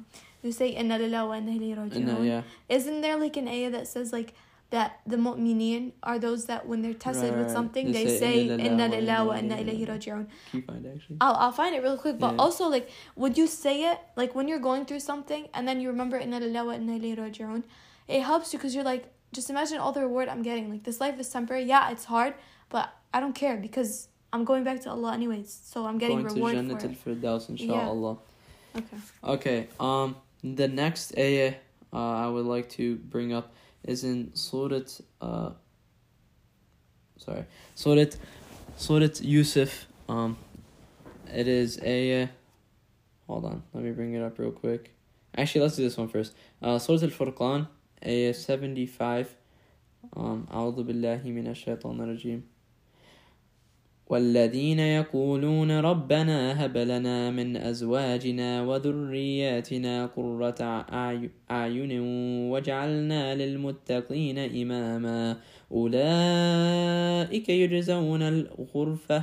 you 0.44 0.52
say 0.60 0.68
inna 0.82 0.96
lillahi 1.02 1.28
wa 1.32 1.34
inna 1.40 1.52
ilayhi 1.58 1.72
and 1.76 1.90
raji'un. 1.90 2.26
yeah 2.32 2.42
Isn't 2.78 3.00
there 3.00 3.16
like 3.24 3.36
an 3.42 3.48
ayah 3.56 3.70
that 3.76 3.86
says 3.94 4.12
like 4.18 4.30
that 4.70 5.00
the 5.06 5.16
mu'mineen 5.16 5.92
are 6.02 6.18
those 6.18 6.46
that 6.46 6.66
when 6.66 6.82
they're 6.82 6.94
tested 6.94 7.30
Right, 7.30 7.38
with 7.38 7.50
something 7.50 7.92
They 7.92 8.04
they, 8.04 8.18
say, 8.18 8.32
"Inna 8.68 8.88
lillahi 8.88 9.26
wa 9.26 9.34
inna 9.36 9.56
ilayhi 9.56 9.86
raji'un. 9.86 10.26
can 10.50 10.60
you 10.60 10.62
find 10.62 10.84
it 10.84 10.92
actually 10.96 11.16
I'll 11.20 11.36
I'll 11.36 11.52
find 11.52 11.74
it 11.76 11.82
real 11.82 11.96
quick. 11.96 12.18
But 12.18 12.32
Yeah. 12.32 12.44
also 12.46 12.68
like 12.68 12.90
would 13.16 13.38
you 13.38 13.46
say 13.46 13.74
it 13.90 13.98
like 14.16 14.34
when 14.34 14.48
you're 14.48 14.64
going 14.70 14.84
through 14.84 15.00
something 15.00 15.48
and 15.54 15.68
then 15.68 15.80
you 15.80 15.88
remember 15.88 16.16
inna 16.18 16.40
lillahi 16.40 16.66
wa 16.66 16.72
inna 16.80 16.98
ilayhi 16.98 17.16
raji'un? 17.24 17.62
It 18.08 18.22
helps 18.22 18.52
you 18.52 18.58
because 18.58 18.74
you're 18.74 18.84
like 18.94 19.06
just 19.32 19.50
imagine 19.50 19.78
all 19.78 19.92
the 19.92 20.00
reward 20.08 20.28
I'm 20.28 20.42
getting. 20.42 20.68
Like 20.70 20.82
this 20.84 21.00
life 21.00 21.18
is 21.20 21.28
temporary. 21.30 21.64
Yeah, 21.64 21.90
it's 21.90 22.04
hard, 22.06 22.34
but 22.70 22.92
I 23.14 23.20
don't 23.20 23.34
care 23.34 23.56
because 23.56 24.08
I'm 24.32 24.44
going 24.44 24.64
back 24.64 24.80
to 24.82 24.90
Allah 24.90 25.12
anyways. 25.14 25.50
So 25.64 25.86
I'm 25.86 25.98
getting 25.98 26.22
going 26.22 26.34
to 26.34 26.34
reward 26.34 26.56
Jannat 26.56 26.80
for 26.80 26.86
it. 26.86 26.90
al-Firdaus 26.92 27.48
inshallah 27.48 28.16
Okay. 28.76 28.98
okay 29.24 29.68
um 29.80 30.16
the 30.42 30.68
next 30.68 31.16
ayah 31.16 31.54
uh, 31.92 32.14
i 32.24 32.26
would 32.28 32.44
like 32.44 32.68
to 32.68 32.96
bring 33.14 33.32
up 33.32 33.54
is 33.85 34.03
in 34.03 34.31
surat 34.35 34.99
uh 35.21 35.51
sorry 37.17 37.45
surat 37.75 38.17
surat 38.77 39.21
yusuf 39.21 39.87
um 40.09 40.37
it 41.33 41.47
is 41.47 41.79
ayah 41.83 42.27
hold 43.27 43.45
on 43.45 43.63
let 43.73 43.83
me 43.83 43.91
bring 43.91 44.13
it 44.13 44.21
up 44.21 44.37
real 44.39 44.51
quick 44.51 44.91
actually 45.35 45.61
let's 45.61 45.75
do 45.75 45.83
this 45.83 45.97
one 45.97 46.07
first 46.07 46.33
uh 46.61 46.77
surat 46.79 47.03
al-furqan 47.03 47.67
ayah 48.05 48.33
75 48.33 49.35
um 50.15 50.47
أعوذ 50.51 50.83
بالله 50.83 51.21
من 51.25 51.47
الشيطان 51.47 52.01
الرجيم 52.01 52.41
والذين 54.06 54.80
يقولون 54.80 55.80
ربنا 55.80 56.64
هب 56.64 56.76
لنا 56.76 57.30
من 57.30 57.56
أزواجنا 57.56 58.62
وذرياتنا 58.62 60.06
قرة 60.06 60.82
أعي- 60.82 61.50
أعين 61.50 62.00
واجعلنا 62.50 63.34
للمتقين 63.34 64.38
إماما. 64.38 65.36
أولئك 65.72 67.48
يجزون 67.48 68.22
الغرفة 68.22 69.22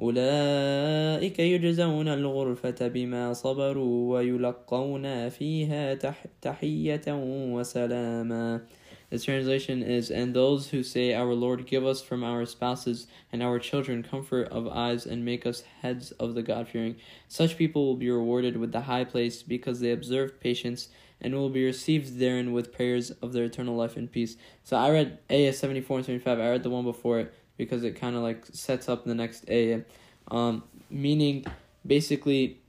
أولئك 0.00 1.38
يجزون 1.38 2.08
الغرفة 2.08 2.88
بما 2.88 3.32
صبروا 3.32 4.14
ويلقون 4.14 5.28
فيها 5.28 5.94
تح 5.94 6.24
تحية 6.42 7.04
وسلاما. 7.52 8.60
The 9.10 9.18
translation 9.18 9.82
is, 9.82 10.10
And 10.10 10.34
those 10.34 10.70
who 10.70 10.82
say, 10.82 11.14
Our 11.14 11.34
Lord, 11.34 11.66
give 11.66 11.86
us 11.86 12.02
from 12.02 12.24
our 12.24 12.44
spouses 12.44 13.06
and 13.32 13.42
our 13.42 13.58
children 13.58 14.02
comfort 14.02 14.48
of 14.48 14.66
eyes 14.66 15.06
and 15.06 15.24
make 15.24 15.46
us 15.46 15.62
heads 15.82 16.10
of 16.12 16.34
the 16.34 16.42
God 16.42 16.68
fearing. 16.68 16.96
Such 17.28 17.56
people 17.56 17.86
will 17.86 17.96
be 17.96 18.10
rewarded 18.10 18.56
with 18.56 18.72
the 18.72 18.82
high 18.82 19.04
place 19.04 19.42
because 19.42 19.80
they 19.80 19.92
observed 19.92 20.40
patience 20.40 20.88
and 21.20 21.34
will 21.34 21.50
be 21.50 21.64
received 21.64 22.18
therein 22.18 22.52
with 22.52 22.72
prayers 22.72 23.10
of 23.10 23.32
their 23.32 23.44
eternal 23.44 23.76
life 23.76 23.96
and 23.96 24.10
peace. 24.10 24.36
So 24.64 24.76
I 24.76 24.90
read 24.90 25.18
Ayah 25.30 25.52
74 25.52 25.98
and 25.98 26.06
75. 26.06 26.38
I 26.38 26.50
read 26.50 26.62
the 26.62 26.70
one 26.70 26.84
before 26.84 27.20
it 27.20 27.34
because 27.56 27.84
it 27.84 27.98
kind 27.98 28.16
of 28.16 28.22
like 28.22 28.44
sets 28.52 28.88
up 28.88 29.04
the 29.04 29.14
next 29.14 29.48
Ayah. 29.48 29.82
Um, 30.30 30.64
meaning, 30.90 31.44
basically, 31.86 32.60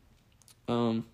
um, 0.68 1.06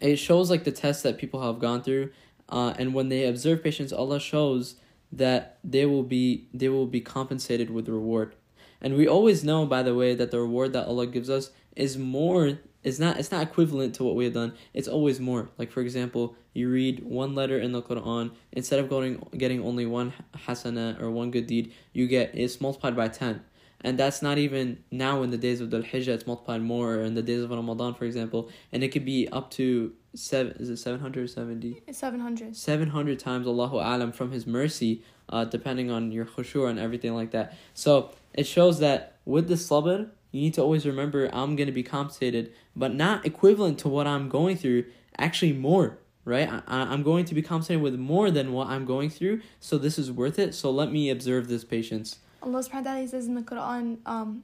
it 0.00 0.16
shows 0.16 0.50
like 0.50 0.64
the 0.64 0.72
tests 0.72 1.02
that 1.02 1.18
people 1.18 1.40
have 1.40 1.58
gone 1.58 1.82
through 1.82 2.10
uh, 2.48 2.74
and 2.78 2.94
when 2.94 3.08
they 3.08 3.26
observe 3.26 3.62
patience, 3.62 3.92
Allah 3.92 4.20
shows 4.20 4.76
that 5.12 5.58
they 5.62 5.86
will 5.86 6.02
be 6.02 6.48
they 6.52 6.68
will 6.68 6.86
be 6.86 7.00
compensated 7.00 7.70
with 7.70 7.88
reward. 7.88 8.34
And 8.80 8.96
we 8.96 9.08
always 9.08 9.44
know, 9.44 9.64
by 9.64 9.82
the 9.82 9.94
way, 9.94 10.14
that 10.14 10.30
the 10.30 10.40
reward 10.40 10.72
that 10.74 10.86
Allah 10.86 11.06
gives 11.06 11.30
us 11.30 11.50
is 11.74 11.96
more 11.96 12.58
is 12.82 13.00
not 13.00 13.18
it's 13.18 13.30
not 13.30 13.42
equivalent 13.42 13.94
to 13.96 14.04
what 14.04 14.14
we 14.14 14.24
have 14.24 14.34
done. 14.34 14.54
It's 14.74 14.88
always 14.88 15.20
more. 15.20 15.48
Like 15.56 15.70
for 15.70 15.80
example, 15.80 16.36
you 16.52 16.70
read 16.70 17.04
one 17.04 17.34
letter 17.34 17.58
in 17.58 17.72
the 17.72 17.82
Quran, 17.82 18.32
instead 18.52 18.80
of 18.80 18.88
going 18.88 19.26
getting 19.36 19.64
only 19.64 19.86
one 19.86 20.12
hasana 20.46 21.00
or 21.00 21.10
one 21.10 21.30
good 21.30 21.46
deed, 21.46 21.72
you 21.92 22.06
get 22.06 22.32
it's 22.34 22.60
multiplied 22.60 22.96
by 22.96 23.08
ten 23.08 23.42
and 23.84 23.98
that's 23.98 24.22
not 24.22 24.38
even 24.38 24.82
now 24.90 25.22
in 25.22 25.30
the 25.30 25.36
days 25.36 25.60
of 25.60 25.70
the 25.70 25.80
Hijjah, 25.80 26.08
it's 26.08 26.26
multiplied 26.26 26.62
more, 26.62 26.94
or 26.94 27.02
in 27.02 27.14
the 27.14 27.22
days 27.22 27.42
of 27.42 27.50
Ramadan, 27.50 27.94
for 27.94 28.06
example, 28.06 28.48
and 28.72 28.82
it 28.82 28.88
could 28.88 29.04
be 29.04 29.28
up 29.28 29.50
to 29.52 29.92
seven, 30.15 30.53
is 30.59 30.69
it 30.69 30.77
770? 30.77 31.83
It's 31.87 31.97
700. 31.97 32.55
700 32.55 33.19
times 33.19 33.47
Allahu 33.47 33.77
Alam 33.77 34.11
from 34.11 34.31
His 34.31 34.47
mercy, 34.47 35.03
uh, 35.29 35.45
depending 35.45 35.91
on 35.91 36.11
your 36.11 36.25
khushur 36.25 36.69
and 36.69 36.79
everything 36.79 37.15
like 37.15 37.31
that. 37.31 37.57
So 37.73 38.11
it 38.33 38.45
shows 38.45 38.79
that 38.79 39.17
with 39.25 39.47
the 39.47 39.55
sabr, 39.55 40.09
you 40.31 40.41
need 40.41 40.53
to 40.55 40.61
always 40.61 40.85
remember 40.85 41.29
I'm 41.33 41.55
going 41.55 41.67
to 41.67 41.73
be 41.73 41.83
compensated, 41.83 42.53
but 42.75 42.93
not 42.93 43.25
equivalent 43.25 43.79
to 43.79 43.87
what 43.87 44.07
I'm 44.07 44.29
going 44.29 44.57
through, 44.57 44.85
actually 45.17 45.53
more 45.53 45.99
right? 46.25 46.47
I, 46.47 46.81
I'm 46.81 47.01
going 47.01 47.25
to 47.25 47.33
be 47.33 47.41
compensated 47.41 47.81
with 47.81 47.95
more 47.95 48.29
than 48.29 48.53
what 48.53 48.67
I'm 48.67 48.85
going 48.85 49.09
through, 49.09 49.41
so 49.59 49.77
this 49.77 49.97
is 49.97 50.11
worth 50.11 50.37
it. 50.37 50.53
So 50.53 50.69
let 50.69 50.91
me 50.91 51.09
observe 51.09 51.47
this 51.47 51.63
patience. 51.63 52.19
Allah 52.43 52.59
subhanahu 52.59 52.85
wa 52.85 52.93
ta'ala 52.93 53.07
says 53.07 53.27
in 53.27 53.35
the 53.35 53.41
Quran, 53.41 53.97
um, 54.05 54.43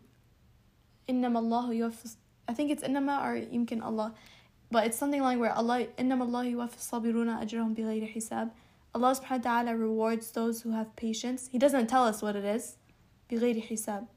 إنما 1.07 1.39
الله 1.39 1.73
يوفي 1.73 2.15
I 2.47 2.53
think 2.53 2.71
it's 2.71 2.83
إنما 2.83 3.21
or 3.23 3.35
يمكن 3.35 3.83
Allah 3.83 4.13
but 4.71 4.85
it's 4.85 4.97
something 4.97 5.21
like 5.21 5.39
where 5.39 5.53
Allah 5.53 5.87
إنما 5.97 6.23
الله 6.23 6.43
يوفي 6.55 6.77
الصابرون 6.77 7.29
أجرهم 7.29 7.75
بغير 7.75 8.07
حساب 8.07 8.51
Allah 8.95 9.11
subhanahu 9.11 9.43
wa 9.43 9.51
ta'ala 9.51 9.75
rewards 9.75 10.31
those 10.31 10.61
who 10.61 10.71
have 10.71 10.95
patience. 10.95 11.49
He 11.51 11.57
doesn't 11.59 11.87
tell 11.87 12.05
us 12.05 12.21
what 12.21 12.35
it 12.37 12.45
is. 12.45 12.77
بغير 13.29 13.61
حساب. 13.67 14.07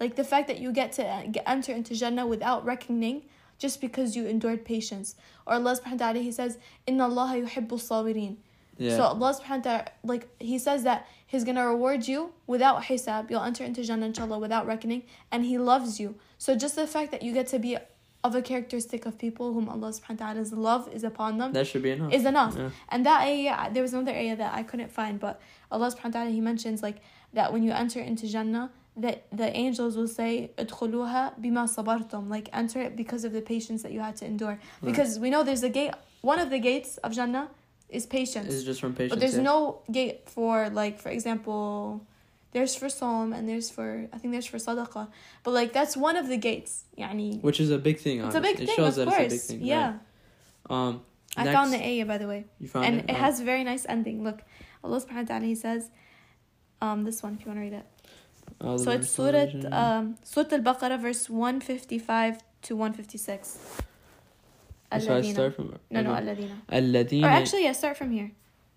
Like 0.00 0.16
the 0.16 0.24
fact 0.24 0.48
that 0.48 0.58
you 0.58 0.72
get 0.72 0.90
to 0.92 1.06
enter 1.48 1.72
into 1.72 1.94
Jannah 1.94 2.26
without 2.26 2.64
reckoning 2.64 3.22
just 3.58 3.80
because 3.80 4.16
you 4.16 4.26
endured 4.26 4.64
patience. 4.64 5.14
Or 5.46 5.54
Allah 5.54 5.78
subhanahu 5.78 5.92
wa 5.92 5.98
ta'ala, 5.98 6.18
He 6.18 6.32
says, 6.32 6.58
إن 6.88 6.98
الله 6.98 7.46
يحب 7.46 7.68
الصابرين. 7.68 8.36
Yeah. 8.76 8.96
So 8.96 9.04
Allah 9.04 9.34
subhanahu 9.40 9.58
wa 9.58 9.62
ta'ala, 9.62 9.84
like 10.02 10.28
He 10.40 10.58
says 10.58 10.82
that 10.82 11.06
He's 11.26 11.44
gonna 11.44 11.66
reward 11.68 12.08
you 12.08 12.32
without 12.48 12.82
hisab. 12.82 13.30
You'll 13.30 13.44
enter 13.44 13.62
into 13.62 13.84
Jannah 13.84 14.06
inshallah 14.06 14.40
without 14.40 14.66
reckoning, 14.66 15.04
and 15.30 15.44
He 15.44 15.58
loves 15.58 16.00
you. 16.00 16.16
So 16.38 16.56
just 16.56 16.74
the 16.74 16.88
fact 16.88 17.12
that 17.12 17.22
you 17.22 17.32
get 17.32 17.46
to 17.48 17.60
be 17.60 17.76
of 18.21 18.35
a 18.35 18.41
characteristic 18.41 19.05
of 19.05 19.17
people 19.17 19.53
whom 19.53 19.69
Allah 19.69 19.91
subhanahu 19.91 20.19
wa 20.19 20.25
ta'ala's 20.25 20.51
love 20.51 20.89
is 20.91 21.05
upon 21.05 21.37
them. 21.37 21.53
That 21.53 21.67
should 21.67 21.83
be 21.83 21.91
enough. 21.91 22.11
Is 22.11 22.25
enough. 22.25 22.55
Yeah. 22.57 22.69
And 22.89 23.05
that 23.05 23.21
ayah, 23.21 23.71
there 23.71 23.81
was 23.81 23.93
another 23.93 24.11
ayah 24.11 24.35
that 24.35 24.53
I 24.53 24.61
couldn't 24.63 24.91
find, 24.91 25.21
but 25.21 25.39
Allah 25.71 25.89
subhanahu 25.89 26.05
wa 26.05 26.11
ta'ala, 26.11 26.29
He 26.31 26.41
mentions 26.41 26.83
like 26.83 26.97
that 27.31 27.53
when 27.53 27.63
you 27.63 27.71
enter 27.71 28.01
into 28.01 28.27
Jannah, 28.27 28.71
that 28.97 29.25
the 29.31 29.55
angels 29.55 29.95
will 29.95 30.09
say, 30.09 30.51
Udkhuluha 30.57 31.39
bima 31.39 31.63
sabartum, 31.73 32.29
like 32.29 32.49
enter 32.51 32.81
it 32.81 32.97
because 32.97 33.23
of 33.23 33.31
the 33.31 33.41
patience 33.41 33.83
that 33.83 33.93
you 33.93 34.01
had 34.01 34.17
to 34.17 34.25
endure. 34.25 34.59
Because 34.83 35.17
we 35.17 35.29
know 35.29 35.43
there's 35.43 35.63
a 35.63 35.69
gate, 35.69 35.93
one 36.19 36.39
of 36.39 36.49
the 36.49 36.59
gates 36.59 36.97
of 36.97 37.13
Jannah 37.13 37.49
is 37.87 38.05
patience. 38.05 38.53
It's 38.53 38.63
just 38.63 38.81
from 38.81 38.93
patience. 38.93 39.11
But 39.11 39.19
there's 39.21 39.37
yeah. 39.37 39.43
no 39.43 39.81
gate 39.89 40.29
for 40.29 40.69
like, 40.69 40.99
for 40.99 41.09
example, 41.09 42.05
there's 42.51 42.75
for 42.75 42.87
Sawm 42.87 43.33
and 43.37 43.47
there's 43.47 43.69
for 43.69 44.07
I 44.11 44.17
think 44.17 44.31
there's 44.33 44.45
for 44.45 44.57
Sadaqah. 44.57 45.07
But 45.43 45.51
like 45.51 45.73
that's 45.73 45.95
one 45.95 46.15
of 46.15 46.27
the 46.27 46.37
gates. 46.37 46.85
Yani, 46.97 47.41
Which 47.41 47.59
is 47.59 47.69
a 47.71 47.77
big 47.77 47.99
thing. 47.99 48.21
It's 48.21 48.35
a 48.35 48.41
big 48.41 48.59
it 48.59 48.67
thing. 48.67 48.75
Shows 48.75 48.97
of 48.97 49.05
that 49.05 49.15
course. 49.15 49.33
It's 49.33 49.49
a 49.49 49.53
big 49.53 49.59
thing, 49.59 49.67
yeah. 49.67 49.97
Right? 50.69 50.87
Um 50.87 51.01
I 51.37 51.43
next, 51.43 51.55
found 51.55 51.73
the 51.73 51.85
ayah 51.85 52.05
by 52.05 52.17
the 52.17 52.27
way. 52.27 52.45
You 52.59 52.67
found 52.67 52.85
and 52.85 52.99
it, 52.99 53.05
it 53.09 53.13
oh. 53.13 53.15
has 53.15 53.39
a 53.39 53.43
very 53.43 53.63
nice 53.63 53.85
ending. 53.87 54.23
Look, 54.23 54.41
Allah 54.83 55.01
subhanahu 55.01 55.29
wa 55.29 55.35
ta'ala 55.35 55.45
he 55.45 55.55
says 55.55 55.91
um 56.81 57.03
this 57.03 57.21
one 57.21 57.35
if 57.35 57.41
you 57.41 57.47
want 57.47 57.57
to 57.57 57.61
read 57.61 57.73
it. 57.73 57.85
So 58.61 58.91
it's 58.91 59.09
Surah 59.09 59.47
um, 59.71 60.17
Al 60.35 60.45
Baqarah 60.67 60.99
verse 60.99 61.29
one 61.29 61.61
fifty 61.61 61.99
five 61.99 62.41
to 62.63 62.75
one 62.75 62.93
fifty 62.93 63.17
six. 63.17 63.59
So 64.99 65.15
I 65.15 65.21
start 65.21 65.55
from 65.55 65.77
no 65.91 66.01
no 66.01 66.09
Aladina. 66.09 66.55
Aladina. 66.67 67.23
Or 67.23 67.27
actually, 67.27 67.63
yeah, 67.63 67.73
start 67.73 67.95
from 67.95 68.11
here. 68.11 68.31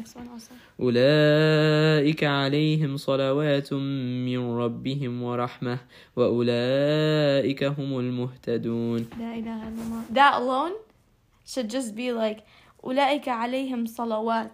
Next 0.00 0.16
one 0.16 0.28
also. 0.32 0.52
أولئك 0.80 2.24
عليهم 2.24 2.96
صلوات 2.96 3.72
من 3.72 4.56
ربهم 4.56 5.22
ورحمة 5.22 5.78
وأولئك 6.16 7.64
هم 7.64 7.98
المهتدون 7.98 9.06
لا 9.18 9.34
إله 9.34 9.68
إلا 9.68 9.82
الله. 9.82 10.02
That 10.14 10.34
alone 10.40 10.72
should 11.46 11.68
just 11.68 11.94
be 11.94 12.12
like 12.12 12.38
أولئك 12.84 13.28
عليهم 13.28 13.86
صلوات. 13.86 14.52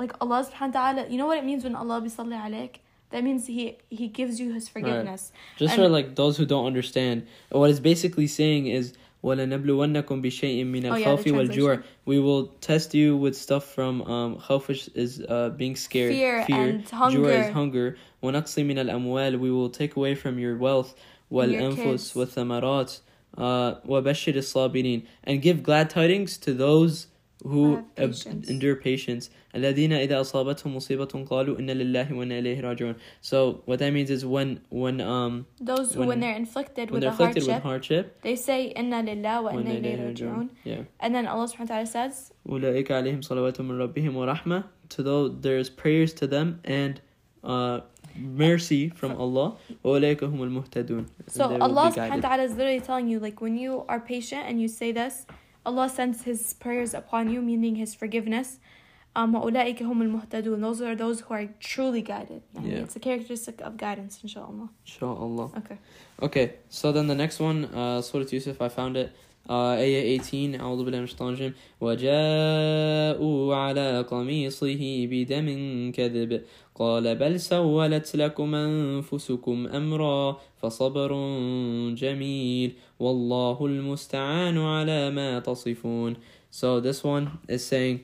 Like 0.00 0.12
Allah 0.20 0.44
subhanahu 0.44 0.74
wa 0.74 0.92
ta'ala, 0.92 1.08
you 1.08 1.18
know 1.18 1.26
what 1.26 1.38
it 1.38 1.44
means 1.44 1.62
when 1.62 1.76
Allah 1.76 2.00
بيصلي 2.00 2.34
عليك? 2.36 2.80
That 3.10 3.22
means 3.24 3.46
he 3.46 3.76
he 3.90 4.08
gives 4.08 4.40
you 4.40 4.52
his 4.52 4.68
forgiveness. 4.68 5.32
Just 5.58 5.74
And- 5.74 5.82
for 5.82 5.88
like 5.88 6.16
those 6.16 6.36
who 6.36 6.46
don't 6.46 6.66
understand, 6.66 7.26
what 7.50 7.70
it's 7.70 7.80
basically 7.80 8.26
saying 8.26 8.66
is 8.66 8.94
وَلَنَبْلُوَنَّكُمْ 9.23 10.21
بِشَيْءٍ 10.21 10.65
مِّنَ 10.65 10.85
Oh, 10.91 10.95
yeah, 10.95 11.15
the 11.15 11.21
الْخَوْفِ 11.23 11.23
وَالْجُوعِ 11.33 11.75
translation. 11.75 11.83
We 12.05 12.19
will 12.19 12.47
test 12.61 12.93
you 12.93 13.17
with 13.17 13.35
stuff 13.35 13.73
from 13.73 14.01
um 14.03 14.37
خوف 14.37 14.69
is- 14.69 14.89
is 14.95 15.21
uh, 15.27 15.49
being 15.49 15.75
scared, 15.75 16.13
Fear 16.13 16.45
and 16.47 16.87
hunger. 16.89 17.17
جوع 17.19 17.47
is 17.49 17.53
hunger 17.53 17.97
ونقص 18.23 18.59
من 18.59 18.77
الأموال 18.77 19.39
We 19.39 19.51
will 19.51 19.69
take 19.69 19.95
away 19.95 20.13
from 20.15 20.37
your 20.39 20.55
wealth 20.57 20.93
والأنفس 21.31 22.13
kids. 22.13 22.15
والثمرات 22.15 22.99
uh, 23.37 23.75
وبشر 23.87 24.35
الصابرين 24.35 25.01
and 25.23 25.41
give 25.41 25.63
glad 25.63 25.89
tidings 25.89 26.37
to 26.37 26.53
those 26.53 27.07
who 27.43 27.75
Have 27.75 27.83
ab- 27.97 28.09
patience. 28.11 28.49
endure 28.49 28.75
patience 28.75 29.29
الذين 29.55 29.93
إذا 29.93 30.21
أصابتهم 30.21 30.75
مصيبة 30.75 31.05
قالوا 31.29 31.59
إن 31.59 31.69
لله 31.71 32.13
وإنا 32.13 32.39
إليه 32.39 32.61
راجعون 32.61 32.95
So 33.21 33.61
what 33.65 33.79
that 33.79 33.91
means 33.93 34.09
is 34.09 34.25
when 34.25 34.61
when 34.69 34.99
um 35.01 35.45
Those 35.61 35.93
who, 35.93 35.99
When- 35.99 36.07
when, 36.07 36.19
they're 36.21 36.35
inflicted 36.35 36.89
when 36.89 36.93
with 36.95 37.01
they're 37.01 37.11
a 37.11 37.13
afflicted 37.13 37.43
hardship, 37.43 37.55
with 37.55 37.63
hardship 37.63 38.21
they 38.23 38.35
say 38.35 38.73
إنا 38.77 39.01
لله 39.03 39.41
وإنا 39.41 39.57
وإنا 39.57 39.71
إليه 39.71 39.95
إليه 39.95 40.07
راجعون. 40.13 40.49
yeah 40.65 40.83
And 40.99 41.13
then 41.13 41.27
Allah 41.27 41.47
subhanahu 41.47 41.69
wa 41.69 41.75
ta'ala 41.75 41.85
says, 41.87 42.31
أولئك 42.49 42.91
عليهم 42.91 43.21
صلوات 43.21 43.61
من 43.61 43.77
ربهم 43.79 44.15
ورحمة 44.15 44.63
to 44.89 45.03
those 45.03 45.31
there's 45.41 45.69
prayers 45.69 46.13
to 46.13 46.25
them 46.27 46.59
and 46.63 47.01
uh 47.43 47.81
mercy 48.17 48.89
from 48.89 49.11
Allah 49.17 49.57
وأولئك 49.83 50.23
هم 50.23 50.41
المهتدون 50.43 51.05
And 51.19 51.31
so 51.31 51.47
they 51.49 51.55
will 51.55 51.63
Allah 51.63 51.91
be 51.91 51.95
subhanahu 51.99 52.09
wa 52.09 52.09
guided. 52.09 52.21
ta'ala 52.23 52.43
is 52.43 52.51
literally 52.55 52.79
telling 52.79 53.07
you, 53.09 53.19
like 53.19 53.41
when 53.41 53.57
you 53.57 53.83
are 53.89 53.99
patient 53.99 54.43
and 54.47 54.61
you 54.61 54.67
say 54.67 54.91
this, 54.91 55.25
Allah 55.69 55.89
sends 55.89 56.23
His 56.23 56.53
prayers 56.53 56.93
upon 56.93 57.29
you, 57.29 57.41
meaning 57.41 57.75
His 57.75 57.95
forgiveness. 57.95 58.59
Um, 59.15 59.33
وَأُولَٰئِكَ 59.33 59.79
هُمُ 59.79 60.03
الْمُهْتَدُونَ 60.03 60.59
Those 60.59 60.81
are 60.81 60.95
those 60.95 61.21
who 61.21 61.33
are 61.33 61.47
truly 61.59 62.01
guided. 62.01 62.41
Yani 62.55 62.71
Yeah. 62.71 62.77
It's 62.79 62.95
a 62.97 62.99
characteristic 62.99 63.61
of 63.61 63.77
guidance, 63.77 64.19
inshallah. 64.21 64.69
Inshallah. 64.85 65.51
Okay. 65.57 65.77
Okay, 66.21 66.53
so 66.69 66.91
then 66.91 67.07
the 67.07 67.15
next 67.15 67.39
one, 67.39 67.65
uh, 67.65 68.01
Surah 68.01 68.25
Yusuf, 68.29 68.61
I 68.61 68.67
found 68.67 68.97
it. 68.97 69.15
Uh, 69.47 69.77
Ayah 69.77 70.17
18, 70.17 70.57
أعوذ 70.59 70.83
بالله 70.83 70.97
من 70.97 71.03
الشيطان 71.03 71.27
الرجيم 71.33 71.53
وجاءوا 71.81 73.55
على 73.55 74.01
قميصه 74.01 75.07
بدم 75.11 75.47
كذب 75.91 76.41
قال 76.75 77.15
بل 77.15 77.39
سولت 77.39 78.15
لكم 78.15 78.55
أنفسكم 78.55 79.67
أمرا 79.67 80.41
فصبر 80.57 81.11
جميل 81.93 82.73
والله 82.99 83.65
المستعان 83.65 84.57
على 84.57 85.11
ما 85.11 85.39
تصفون 85.39 86.15
So 86.49 86.79
this 86.79 87.03
one 87.03 87.37
is 87.47 87.63
saying, 87.65 87.99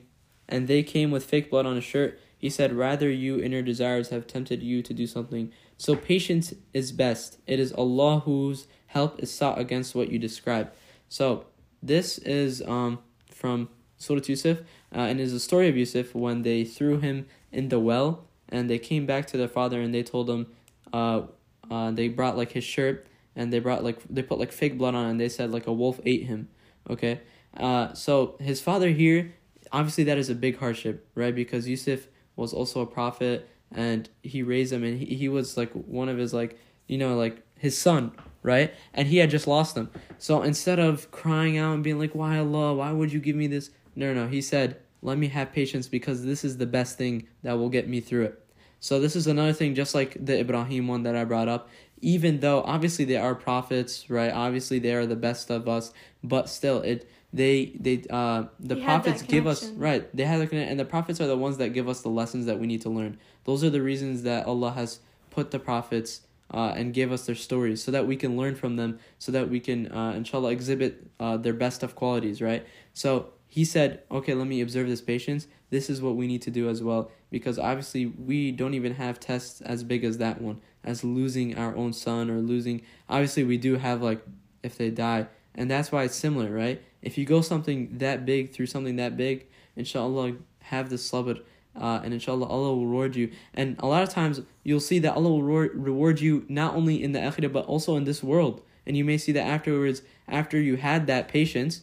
and 0.48 0.68
they 0.68 0.82
came 0.82 1.10
with 1.10 1.24
fake 1.24 1.50
blood 1.50 1.66
on 1.66 1.76
a 1.76 1.80
shirt. 1.80 2.20
He 2.38 2.50
said, 2.50 2.72
rather 2.72 3.10
you 3.10 3.40
inner 3.40 3.62
desires 3.62 4.10
have 4.10 4.26
tempted 4.26 4.62
you 4.62 4.82
to 4.82 4.92
do 4.92 5.06
something. 5.06 5.50
So 5.78 5.96
patience 5.96 6.54
is 6.74 6.92
best. 6.92 7.38
It 7.46 7.58
is 7.58 7.72
Allah 7.72 8.20
whose 8.20 8.66
help 8.88 9.20
is 9.20 9.32
sought 9.32 9.58
against 9.58 9.94
what 9.94 10.10
you 10.10 10.18
describe. 10.18 10.70
So 11.09 11.45
this 11.81 12.17
is 12.19 12.61
um 12.63 12.99
from 13.31 13.69
Surah 13.97 14.21
Yusuf, 14.25 14.59
uh, 14.95 14.99
and 14.99 15.19
is 15.19 15.33
a 15.33 15.39
story 15.39 15.69
of 15.69 15.77
Yusuf 15.77 16.13
when 16.13 16.43
they 16.43 16.63
threw 16.63 16.99
him 16.99 17.27
in 17.51 17.69
the 17.69 17.79
well, 17.79 18.25
and 18.49 18.69
they 18.69 18.79
came 18.79 19.05
back 19.05 19.27
to 19.27 19.37
their 19.37 19.47
father 19.47 19.81
and 19.81 19.93
they 19.93 20.03
told 20.03 20.29
him, 20.29 20.47
uh, 20.93 21.23
uh, 21.69 21.91
they 21.91 22.07
brought 22.07 22.37
like 22.37 22.51
his 22.51 22.63
shirt 22.63 23.07
and 23.35 23.51
they 23.51 23.59
brought 23.59 23.83
like 23.83 23.99
they 24.09 24.21
put 24.21 24.39
like 24.39 24.51
fake 24.51 24.77
blood 24.77 24.95
on 24.95 25.05
it 25.05 25.09
and 25.11 25.19
they 25.19 25.29
said 25.29 25.51
like 25.51 25.67
a 25.67 25.73
wolf 25.73 25.99
ate 26.05 26.23
him, 26.23 26.49
okay. 26.89 27.21
Uh, 27.55 27.93
so 27.93 28.35
his 28.39 28.61
father 28.61 28.89
here, 28.89 29.33
obviously 29.71 30.03
that 30.03 30.17
is 30.17 30.29
a 30.29 30.35
big 30.35 30.57
hardship, 30.59 31.07
right? 31.15 31.33
Because 31.33 31.67
Yusuf 31.67 32.07
was 32.35 32.53
also 32.53 32.81
a 32.81 32.85
prophet 32.85 33.49
and 33.71 34.09
he 34.23 34.43
raised 34.43 34.71
him 34.71 34.83
and 34.83 34.99
he, 34.99 35.15
he 35.15 35.29
was 35.29 35.57
like 35.57 35.71
one 35.73 36.07
of 36.07 36.17
his 36.17 36.33
like 36.33 36.57
you 36.87 36.97
know 36.97 37.15
like 37.17 37.41
his 37.57 37.77
son 37.77 38.11
right? 38.47 38.73
And 38.93 39.07
he 39.09 39.17
had 39.17 39.29
just 39.29 39.45
lost 39.45 39.75
them. 39.75 39.91
so 40.17 40.41
instead 40.41 40.79
of 40.79 41.11
crying 41.11 41.57
out 41.57 41.73
and 41.75 41.83
being 41.83 41.99
like 41.99 42.15
why 42.15 42.39
allah? 42.39 42.73
Why 42.73 42.91
would 42.91 43.11
you 43.11 43.19
give 43.19 43.35
me 43.35 43.47
this? 43.47 43.69
No 43.95 44.13
no 44.13 44.27
he 44.27 44.41
said 44.41 44.77
let 45.03 45.17
me 45.19 45.27
have 45.27 45.53
patience 45.53 45.87
because 45.87 46.25
this 46.25 46.43
is 46.43 46.57
the 46.57 46.65
best 46.65 46.97
thing 46.97 47.27
that 47.43 47.53
will 47.59 47.69
get 47.69 47.87
me 47.87 47.99
through 47.99 48.25
it. 48.29 48.43
So 48.79 48.99
this 48.99 49.15
is 49.15 49.27
another 49.27 49.53
thing 49.53 49.75
just 49.75 49.93
like 49.93 50.11
the 50.29 50.39
ibrahim 50.39 50.87
one 50.87 51.03
that 51.03 51.15
i 51.15 51.23
brought 51.23 51.47
up. 51.55 51.69
Even 52.01 52.39
though 52.39 52.61
obviously 52.63 53.05
they 53.05 53.17
are 53.17 53.35
prophets 53.35 54.09
right? 54.09 54.31
Obviously 54.31 54.79
they 54.79 54.93
are 54.93 55.05
the 55.05 55.15
best 55.27 55.51
of 55.51 55.67
us 55.67 55.93
but 56.23 56.49
still 56.49 56.81
it 56.81 57.07
they 57.33 57.73
they 57.79 58.03
uh 58.09 58.43
the 58.59 58.75
He 58.75 58.83
prophets 58.83 59.21
give 59.21 59.45
us 59.53 59.61
right 59.87 60.03
they 60.15 60.23
have 60.23 60.39
the 60.39 60.55
and 60.55 60.79
the 60.79 60.85
prophets 60.85 61.19
are 61.19 61.27
the 61.27 61.37
ones 61.37 61.57
that 61.57 61.69
give 61.73 61.87
us 61.89 61.99
the 62.01 62.09
lessons 62.09 62.45
that 62.45 62.57
we 62.59 62.67
need 62.67 62.81
to 62.83 62.89
learn. 62.89 63.17
Those 63.43 63.63
are 63.65 63.69
the 63.69 63.81
reasons 63.81 64.23
that 64.23 64.45
allah 64.47 64.71
has 64.71 64.99
put 65.29 65.51
the 65.51 65.59
prophets 65.59 66.21
uh, 66.51 66.73
and 66.75 66.93
gave 66.93 67.11
us 67.11 67.25
their 67.25 67.35
stories 67.35 67.83
so 67.83 67.91
that 67.91 68.07
we 68.07 68.15
can 68.15 68.37
learn 68.37 68.55
from 68.55 68.75
them 68.75 68.99
so 69.19 69.31
that 69.31 69.49
we 69.49 69.59
can 69.59 69.91
uh, 69.91 70.13
inshallah 70.15 70.51
exhibit 70.51 71.07
uh, 71.19 71.37
their 71.37 71.53
best 71.53 71.83
of 71.83 71.95
qualities 71.95 72.41
right? 72.41 72.65
So 72.93 73.29
he 73.47 73.65
said 73.65 74.03
okay 74.11 74.33
let 74.33 74.47
me 74.47 74.61
observe 74.61 74.87
this 74.87 75.01
patience. 75.01 75.47
This 75.69 75.89
is 75.89 76.01
what 76.01 76.15
we 76.15 76.27
need 76.27 76.41
to 76.43 76.51
do 76.51 76.69
as 76.69 76.81
well 76.81 77.11
because 77.29 77.59
obviously 77.59 78.05
we 78.05 78.51
don't 78.51 78.73
even 78.73 78.93
have 78.93 79.19
tests 79.19 79.61
as 79.61 79.83
big 79.83 80.03
as 80.03 80.17
that 80.19 80.41
one 80.41 80.61
as 80.83 81.03
losing 81.03 81.57
our 81.57 81.75
own 81.75 81.91
son 81.91 82.29
or 82.29 82.39
losing 82.39 82.81
obviously 83.09 83.43
we 83.43 83.57
do 83.57 83.75
have 83.75 84.01
like 84.01 84.21
if 84.63 84.77
they 84.77 84.89
die 84.89 85.27
and 85.55 85.69
that's 85.69 85.91
why 85.91 86.03
it's 86.03 86.15
similar 86.15 86.51
right? 86.51 86.81
If 87.01 87.17
you 87.17 87.25
go 87.25 87.41
something 87.41 87.97
that 87.97 88.25
big 88.25 88.53
through 88.53 88.67
something 88.67 88.95
that 88.97 89.17
big 89.17 89.47
inshallah 89.75 90.33
have 90.61 90.89
the 90.89 90.95
sabr 90.95 91.41
uh, 91.79 92.01
and 92.03 92.13
inshallah 92.13 92.45
Allah 92.45 92.75
will 92.75 92.85
reward 92.85 93.15
you. 93.15 93.31
And 93.53 93.75
a 93.79 93.87
lot 93.87 94.03
of 94.03 94.09
times 94.09 94.41
you'll 94.63 94.79
see 94.79 94.99
that 94.99 95.13
Allah 95.15 95.29
will 95.29 95.43
reward, 95.43 95.71
reward 95.75 96.19
you 96.21 96.45
not 96.49 96.75
only 96.75 97.01
in 97.01 97.11
the 97.11 97.19
akhirah 97.19 97.51
but 97.51 97.65
also 97.65 97.95
in 97.95 98.03
this 98.03 98.23
world. 98.23 98.61
And 98.85 98.95
you 98.95 99.03
may 99.03 99.17
see 99.17 99.31
that 99.33 99.45
afterwards 99.45 100.01
after 100.27 100.59
you 100.59 100.77
had 100.77 101.07
that 101.07 101.27
patience 101.27 101.81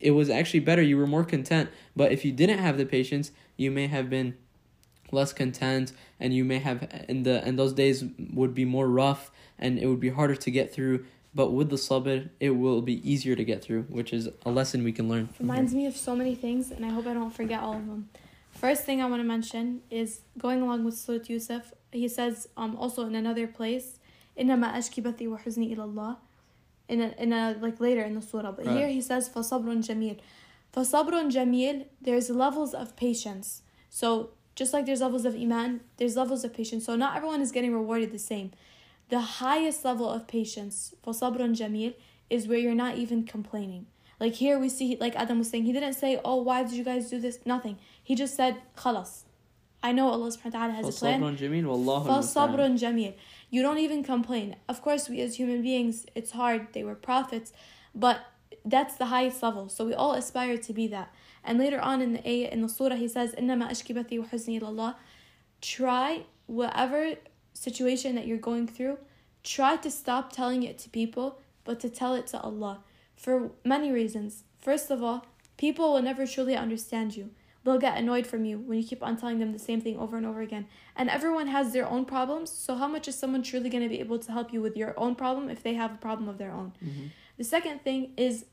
it 0.00 0.10
was 0.10 0.28
actually 0.28 0.60
better. 0.60 0.82
You 0.82 0.98
were 0.98 1.06
more 1.06 1.24
content. 1.24 1.70
But 1.96 2.12
if 2.12 2.24
you 2.24 2.32
didn't 2.32 2.58
have 2.58 2.76
the 2.78 2.86
patience 2.86 3.30
you 3.56 3.70
may 3.70 3.86
have 3.86 4.10
been 4.10 4.36
less 5.12 5.32
content 5.32 5.92
and 6.18 6.34
you 6.34 6.44
may 6.44 6.58
have 6.58 7.04
in 7.08 7.22
the 7.22 7.44
and 7.44 7.58
those 7.58 7.72
days 7.72 8.04
would 8.32 8.54
be 8.54 8.64
more 8.64 8.88
rough 8.88 9.30
and 9.58 9.78
it 9.78 9.86
would 9.86 10.00
be 10.00 10.10
harder 10.10 10.36
to 10.36 10.50
get 10.50 10.72
through. 10.72 11.04
But 11.34 11.50
with 11.50 11.70
the 11.70 11.76
sabr 11.76 12.30
it 12.40 12.50
will 12.50 12.82
be 12.82 13.08
easier 13.08 13.34
to 13.34 13.44
get 13.44 13.62
through 13.62 13.82
which 13.84 14.12
is 14.12 14.28
a 14.44 14.50
lesson 14.50 14.84
we 14.84 14.92
can 14.92 15.08
learn 15.08 15.26
here. 15.26 15.40
reminds 15.40 15.74
me 15.74 15.86
of 15.86 15.96
so 15.96 16.14
many 16.14 16.34
things, 16.34 16.70
and 16.70 16.84
I 16.84 16.90
hope 16.90 17.06
I 17.06 17.14
don't 17.14 17.34
forget 17.34 17.60
all 17.60 17.74
of 17.74 17.86
them 17.86 18.08
First 18.63 18.83
thing 18.83 19.01
I 19.01 19.05
want 19.05 19.21
to 19.21 19.27
mention 19.27 19.81
is 19.89 20.21
going 20.37 20.61
along 20.61 20.83
with 20.83 20.95
Surah 20.97 21.23
Yusuf. 21.27 21.73
He 21.91 22.07
says 22.07 22.47
um 22.57 22.75
also 22.75 23.05
in 23.05 23.15
another 23.15 23.47
place, 23.47 23.99
إنما 24.37 24.77
أشكي 24.77 25.01
بثي 25.01 25.27
وحزني 25.27 25.75
إلى 25.75 25.83
الله. 25.93 26.17
In 26.89 27.01
a, 27.01 27.13
in 27.19 27.33
a 27.33 27.55
like 27.61 27.79
later 27.79 28.01
in 28.01 28.15
the 28.15 28.21
surah, 28.21 28.51
but 28.51 28.65
Right. 28.65 28.77
here 28.77 28.87
he 28.89 29.01
says 29.01 29.29
فصبر 29.29 29.81
جميل. 29.81 30.17
فصبر 30.73 31.29
جميل. 31.31 31.85
There's 32.01 32.29
levels 32.29 32.73
of 32.73 32.95
patience. 32.95 33.61
So 33.89 34.31
just 34.55 34.73
like 34.73 34.85
there's 34.85 35.01
levels 35.01 35.23
of 35.25 35.35
iman, 35.35 35.81
there's 35.97 36.17
levels 36.17 36.43
of 36.43 36.53
patience. 36.53 36.85
So 36.85 36.95
not 36.95 37.15
everyone 37.15 37.41
is 37.41 37.51
getting 37.51 37.73
rewarded 37.73 38.11
the 38.11 38.19
same. 38.19 38.51
The 39.09 39.19
highest 39.21 39.85
level 39.85 40.09
of 40.09 40.27
patience, 40.27 40.93
فصبر 41.05 41.55
جميل, 41.55 41.93
is 42.29 42.47
where 42.47 42.57
you're 42.57 42.75
not 42.75 42.97
even 42.97 43.23
complaining. 43.23 43.85
Like 44.19 44.33
here 44.33 44.59
we 44.59 44.67
see, 44.69 44.97
like 44.99 45.15
Adam 45.15 45.39
was 45.39 45.49
saying, 45.49 45.63
he 45.63 45.71
didn't 45.71 45.93
say, 45.93 46.19
"Oh, 46.25 46.41
why 46.41 46.63
did 46.63 46.73
you 46.73 46.83
guys 46.83 47.09
do 47.09 47.19
this?" 47.19 47.39
Nothing. 47.45 47.77
He 48.03 48.15
just 48.15 48.35
said, 48.35 48.61
"Khalas." 48.75 49.23
I 49.81 49.93
know 49.93 50.09
Allah 50.09 50.27
Subhanahu 50.27 50.53
wa 50.53 50.59
Taala 50.59 50.75
has 50.75 50.97
a 50.97 50.99
plan. 50.99 51.21
فصبر 51.21 51.37
جميل 51.37 51.65
والله 51.65 52.07
فصبر 52.07 52.59
المستعان. 52.59 52.79
جميل. 52.79 53.13
You 53.49 53.61
don't 53.61 53.77
even 53.77 54.03
complain. 54.03 54.55
Of 54.67 54.81
course, 54.81 55.07
we 55.09 55.21
as 55.21 55.35
human 55.35 55.61
beings, 55.61 56.05
it's 56.15 56.31
hard. 56.31 56.67
They 56.73 56.83
were 56.83 56.95
prophets, 56.95 57.53
but 57.95 58.19
that's 58.65 58.95
the 58.95 59.05
highest 59.05 59.41
level. 59.41 59.69
So 59.69 59.85
we 59.85 59.93
all 59.93 60.13
aspire 60.13 60.57
to 60.57 60.73
be 60.73 60.87
that. 60.87 61.13
And 61.43 61.57
later 61.57 61.79
on 61.79 62.01
in 62.01 62.13
the 62.13 62.27
ayah, 62.27 62.49
in 62.51 62.61
the 62.61 62.67
surah, 62.69 62.95
he 62.95 63.07
says, 63.07 63.33
إنما 63.35 63.71
أشكي 63.71 63.93
بثي 63.93 64.19
وحزني 64.19 64.61
إلى 64.61 64.67
الله. 64.67 64.95
Try 65.61 66.23
whatever 66.47 67.15
situation 67.53 68.15
that 68.15 68.27
you're 68.27 68.37
going 68.37 68.67
through, 68.67 68.97
try 69.43 69.77
to 69.77 69.89
stop 69.89 70.33
telling 70.33 70.63
it 70.63 70.77
to 70.79 70.89
people, 70.89 71.39
but 71.63 71.79
to 71.79 71.89
tell 71.89 72.13
it 72.15 72.27
to 72.27 72.39
Allah. 72.41 72.83
For 73.15 73.51
many 73.63 73.91
reasons. 73.91 74.43
First 74.57 74.91
of 74.91 75.01
all, 75.01 75.25
people 75.57 75.93
will 75.93 76.01
never 76.01 76.27
truly 76.27 76.55
understand 76.55 77.15
you. 77.15 77.31
They'll 77.64 77.78
get 77.78 77.96
annoyed 77.96 78.26
from 78.26 78.44
you 78.44 78.58
when 78.58 78.78
you 78.78 78.86
keep 78.86 79.02
on 79.02 79.16
telling 79.16 79.38
them 79.38 79.52
the 79.52 79.58
same 79.58 79.80
thing 79.80 79.98
over 79.98 80.16
and 80.16 80.26
over 80.26 80.42
again. 80.42 80.66
And 80.96 81.08
everyone 81.08 81.46
has 81.48 81.72
their 81.72 81.88
own 81.88 82.04
problems, 82.04 82.50
so 82.50 82.74
how 82.76 82.86
much 82.88 83.08
is 83.08 83.16
someone 83.18 83.42
truly 83.42 83.70
going 83.70 83.82
to 83.82 83.88
be 83.88 84.00
able 84.00 84.18
to 84.18 84.32
help 84.32 84.52
you 84.52 84.60
with 84.60 84.76
your 84.76 84.92
own 84.98 85.14
problem 85.14 85.48
if 85.48 85.62
they 85.62 85.74
have 85.74 85.94
a 85.94 85.96
problem 85.96 86.28
of 86.28 86.36
their 86.38 86.52
own? 86.52 86.72
Mhm. 86.84 87.10
The 87.38 87.44
second 87.44 87.82
thing 87.82 88.12
is 88.16 88.44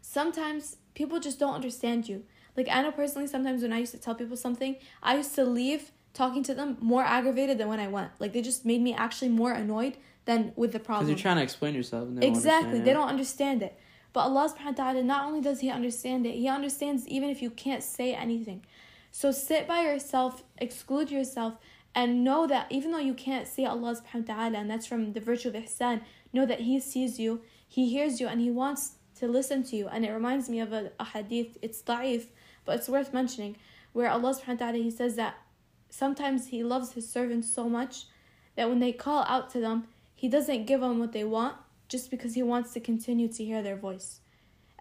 sometimes 0.00 0.78
people 0.94 1.20
just 1.20 1.38
don't 1.38 1.54
understand 1.54 2.08
you. 2.08 2.24
Like 2.56 2.68
I 2.70 2.82
know 2.82 2.92
personally 2.92 3.26
sometimes 3.26 3.62
when 3.62 3.72
I 3.72 3.78
used 3.78 3.92
to 3.92 3.98
tell 3.98 4.14
people 4.14 4.36
something, 4.36 4.76
I 5.02 5.16
used 5.16 5.34
to 5.34 5.44
leave 5.44 5.92
talking 6.14 6.42
to 6.44 6.54
them 6.54 6.76
more 6.80 7.02
aggravated 7.02 7.58
than 7.58 7.68
when 7.68 7.80
I 7.80 7.88
went. 7.88 8.12
Like 8.20 8.32
they 8.32 8.42
just 8.42 8.64
made 8.64 8.80
me 8.80 8.94
actually 8.94 9.30
more 9.30 9.52
annoyed 9.52 9.96
than 10.24 10.52
with 10.56 10.72
the 10.72 10.78
problem. 10.78 11.06
Because 11.06 11.20
you're 11.20 11.22
trying 11.22 11.36
to 11.36 11.42
explain 11.42 11.74
yourself. 11.74 12.08
And 12.08 12.16
they 12.16 12.26
don't 12.26 12.36
Exactly. 12.36 12.80
They 12.80 12.92
don't 12.92 13.08
understand 13.08 13.62
it. 13.62 13.78
But 14.14 14.20
Allah 14.20 14.48
subhanahu 14.48 14.78
wa 14.78 14.84
ta'ala, 14.84 15.02
not 15.02 15.26
only 15.26 15.40
does 15.40 15.58
He 15.58 15.70
understand 15.70 16.24
it, 16.24 16.36
He 16.36 16.48
understands 16.48 17.06
even 17.08 17.28
if 17.30 17.42
you 17.42 17.50
can't 17.50 17.82
say 17.82 18.14
anything. 18.14 18.64
So 19.10 19.32
sit 19.32 19.66
by 19.66 19.82
yourself, 19.82 20.44
exclude 20.56 21.10
yourself, 21.10 21.54
and 21.96 22.22
know 22.22 22.46
that 22.46 22.68
even 22.70 22.92
though 22.92 22.98
you 22.98 23.14
can't 23.14 23.48
see 23.48 23.66
Allah 23.66 23.96
subhanahu 23.96 24.28
wa 24.28 24.34
ta'ala, 24.34 24.58
and 24.58 24.70
that's 24.70 24.86
from 24.86 25.12
the 25.12 25.20
virtue 25.20 25.48
of 25.48 25.54
ihsan, 25.54 26.00
know 26.32 26.46
that 26.46 26.60
He 26.60 26.78
sees 26.78 27.18
you, 27.18 27.42
He 27.66 27.90
hears 27.90 28.20
you, 28.20 28.28
and 28.28 28.40
He 28.40 28.52
wants 28.52 28.92
to 29.16 29.26
listen 29.26 29.64
to 29.64 29.76
you. 29.76 29.88
And 29.88 30.04
it 30.04 30.12
reminds 30.12 30.48
me 30.48 30.60
of 30.60 30.72
a, 30.72 30.92
a 31.00 31.04
hadith, 31.04 31.58
it's 31.60 31.82
da'if, 31.82 32.26
but 32.64 32.78
it's 32.78 32.88
worth 32.88 33.12
mentioning, 33.12 33.56
where 33.92 34.08
Allah 34.08 34.32
subhanahu 34.32 34.60
wa 34.60 34.66
ta'ala, 34.66 34.78
He 34.78 34.92
says 34.92 35.16
that 35.16 35.34
sometimes 35.90 36.48
He 36.48 36.62
loves 36.62 36.92
His 36.92 37.10
servants 37.10 37.52
so 37.52 37.68
much 37.68 38.04
that 38.54 38.68
when 38.68 38.78
they 38.78 38.92
call 38.92 39.24
out 39.24 39.50
to 39.50 39.60
them, 39.60 39.88
He 40.14 40.28
doesn't 40.28 40.66
give 40.66 40.82
them 40.82 41.00
what 41.00 41.10
they 41.10 41.24
want 41.24 41.56
just 41.88 42.10
because 42.10 42.34
He 42.34 42.42
wants 42.42 42.72
to 42.74 42.80
continue 42.80 43.28
to 43.28 43.44
hear 43.44 43.62
their 43.62 43.76
voice. 43.76 44.20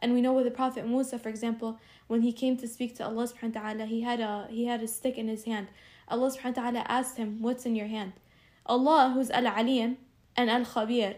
And 0.03 0.13
we 0.13 0.21
know 0.21 0.33
with 0.33 0.43
the 0.43 0.51
Prophet 0.51 0.85
Musa, 0.85 1.17
for 1.17 1.29
example, 1.29 1.79
when 2.07 2.23
he 2.23 2.33
came 2.33 2.57
to 2.57 2.67
speak 2.67 2.93
to 2.97 3.05
Allah 3.05 3.25
subhanahu 3.25 3.55
wa 3.55 3.61
ta'ala, 3.61 3.85
he 3.85 4.01
had 4.01 4.19
a 4.19 4.47
he 4.49 4.65
had 4.65 4.83
a 4.83 4.87
stick 4.87 5.17
in 5.17 5.29
his 5.29 5.45
hand. 5.45 5.67
Allah 6.09 6.29
subhanahu 6.29 6.57
wa 6.57 6.63
ta'ala 6.63 6.85
asked 6.89 7.15
him, 7.15 7.41
What's 7.41 7.65
in 7.65 7.73
your 7.73 7.87
hand? 7.87 8.11
Allah, 8.65 9.11
who's 9.13 9.29
Al 9.29 9.47
Alim 9.47 9.95
and 10.35 10.49
Al 10.49 10.65
Khabir, 10.65 11.15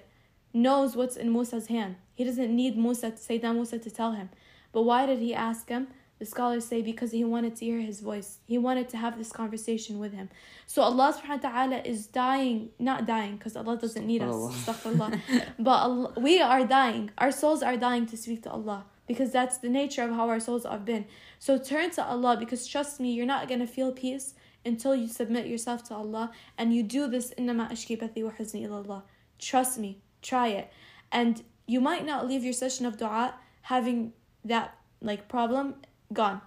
knows 0.54 0.95
what's 0.95 1.15
in 1.15 1.32
Musa's 1.34 1.65
hand. 1.65 1.95
He 2.13 2.24
doesn't 2.24 2.56
need 2.56 2.78
Musa 2.78 3.13
Sayyidina 3.13 3.56
Musa 3.56 3.80
to 3.80 3.89
tell 3.89 4.12
him. 4.12 4.30
But 4.71 4.84
why 4.84 5.08
did 5.08 5.17
he 5.17 5.34
ask 5.34 5.67
him? 5.67 5.88
The 6.25 6.31
scholars 6.31 6.65
say 6.65 6.81
because 6.81 7.11
he 7.11 7.23
wanted 7.23 7.55
to 7.57 7.65
hear 7.65 7.79
his 7.79 8.01
voice. 8.01 8.39
He 8.47 8.57
wanted 8.57 8.89
to 8.89 8.97
have 8.97 9.15
this 9.15 9.31
conversation 9.31 9.99
with 9.99 10.11
him. 10.11 10.29
So 10.65 10.81
Allah 10.81 11.13
subhanahu 11.13 11.43
wa 11.43 11.49
ta'ala 11.49 11.81
is 11.85 12.07
dying, 12.07 12.69
not 12.79 13.05
dying, 13.05 13.38
because 13.38 13.55
Allah 13.55 13.77
doesn't 13.77 14.07
need 14.07 14.23
us. 14.23 14.35
But 15.59 15.79
Allah, 15.88 16.13
we 16.17 16.41
are 16.41 16.65
dying. 16.65 17.11
Our 17.19 17.31
souls 17.31 17.61
are 17.61 17.77
dying 17.77 18.07
to 18.07 18.17
speak 18.17 18.41
to 18.41 18.49
Allah. 18.49 18.85
Because 19.05 19.31
that's 19.31 19.59
the 19.59 19.69
nature 19.69 20.01
of 20.01 20.09
how 20.17 20.27
our 20.29 20.39
souls 20.39 20.65
have 20.65 20.83
been. 20.83 21.05
So 21.38 21.59
turn 21.59 21.91
to 21.91 22.03
Allah 22.03 22.38
because 22.39 22.65
trust 22.65 22.99
me, 22.99 23.13
you're 23.13 23.27
not 23.27 23.47
gonna 23.47 23.67
feel 23.67 23.91
peace 23.91 24.33
until 24.65 24.95
you 24.95 25.07
submit 25.07 25.45
yourself 25.45 25.83
to 25.89 25.93
Allah 25.93 26.31
and 26.57 26.73
you 26.73 26.81
do 26.81 27.07
this 27.07 27.35
innama 27.38 27.69
ashki 27.71 28.01
bathi 28.01 28.23
wa 28.23 28.31
huzni 28.31 28.65
ilallah. 28.65 29.03
Trust 29.38 29.77
me, 29.77 30.01
try 30.23 30.47
it. 30.47 30.73
And 31.11 31.43
you 31.67 31.79
might 31.79 32.03
not 32.03 32.27
leave 32.27 32.43
your 32.43 32.57
session 32.65 32.88
of 32.88 32.97
dua 32.97 33.35
having 33.61 34.13
that 34.43 34.75
like 35.01 35.27
problem 35.27 35.75
gone. 36.13 36.41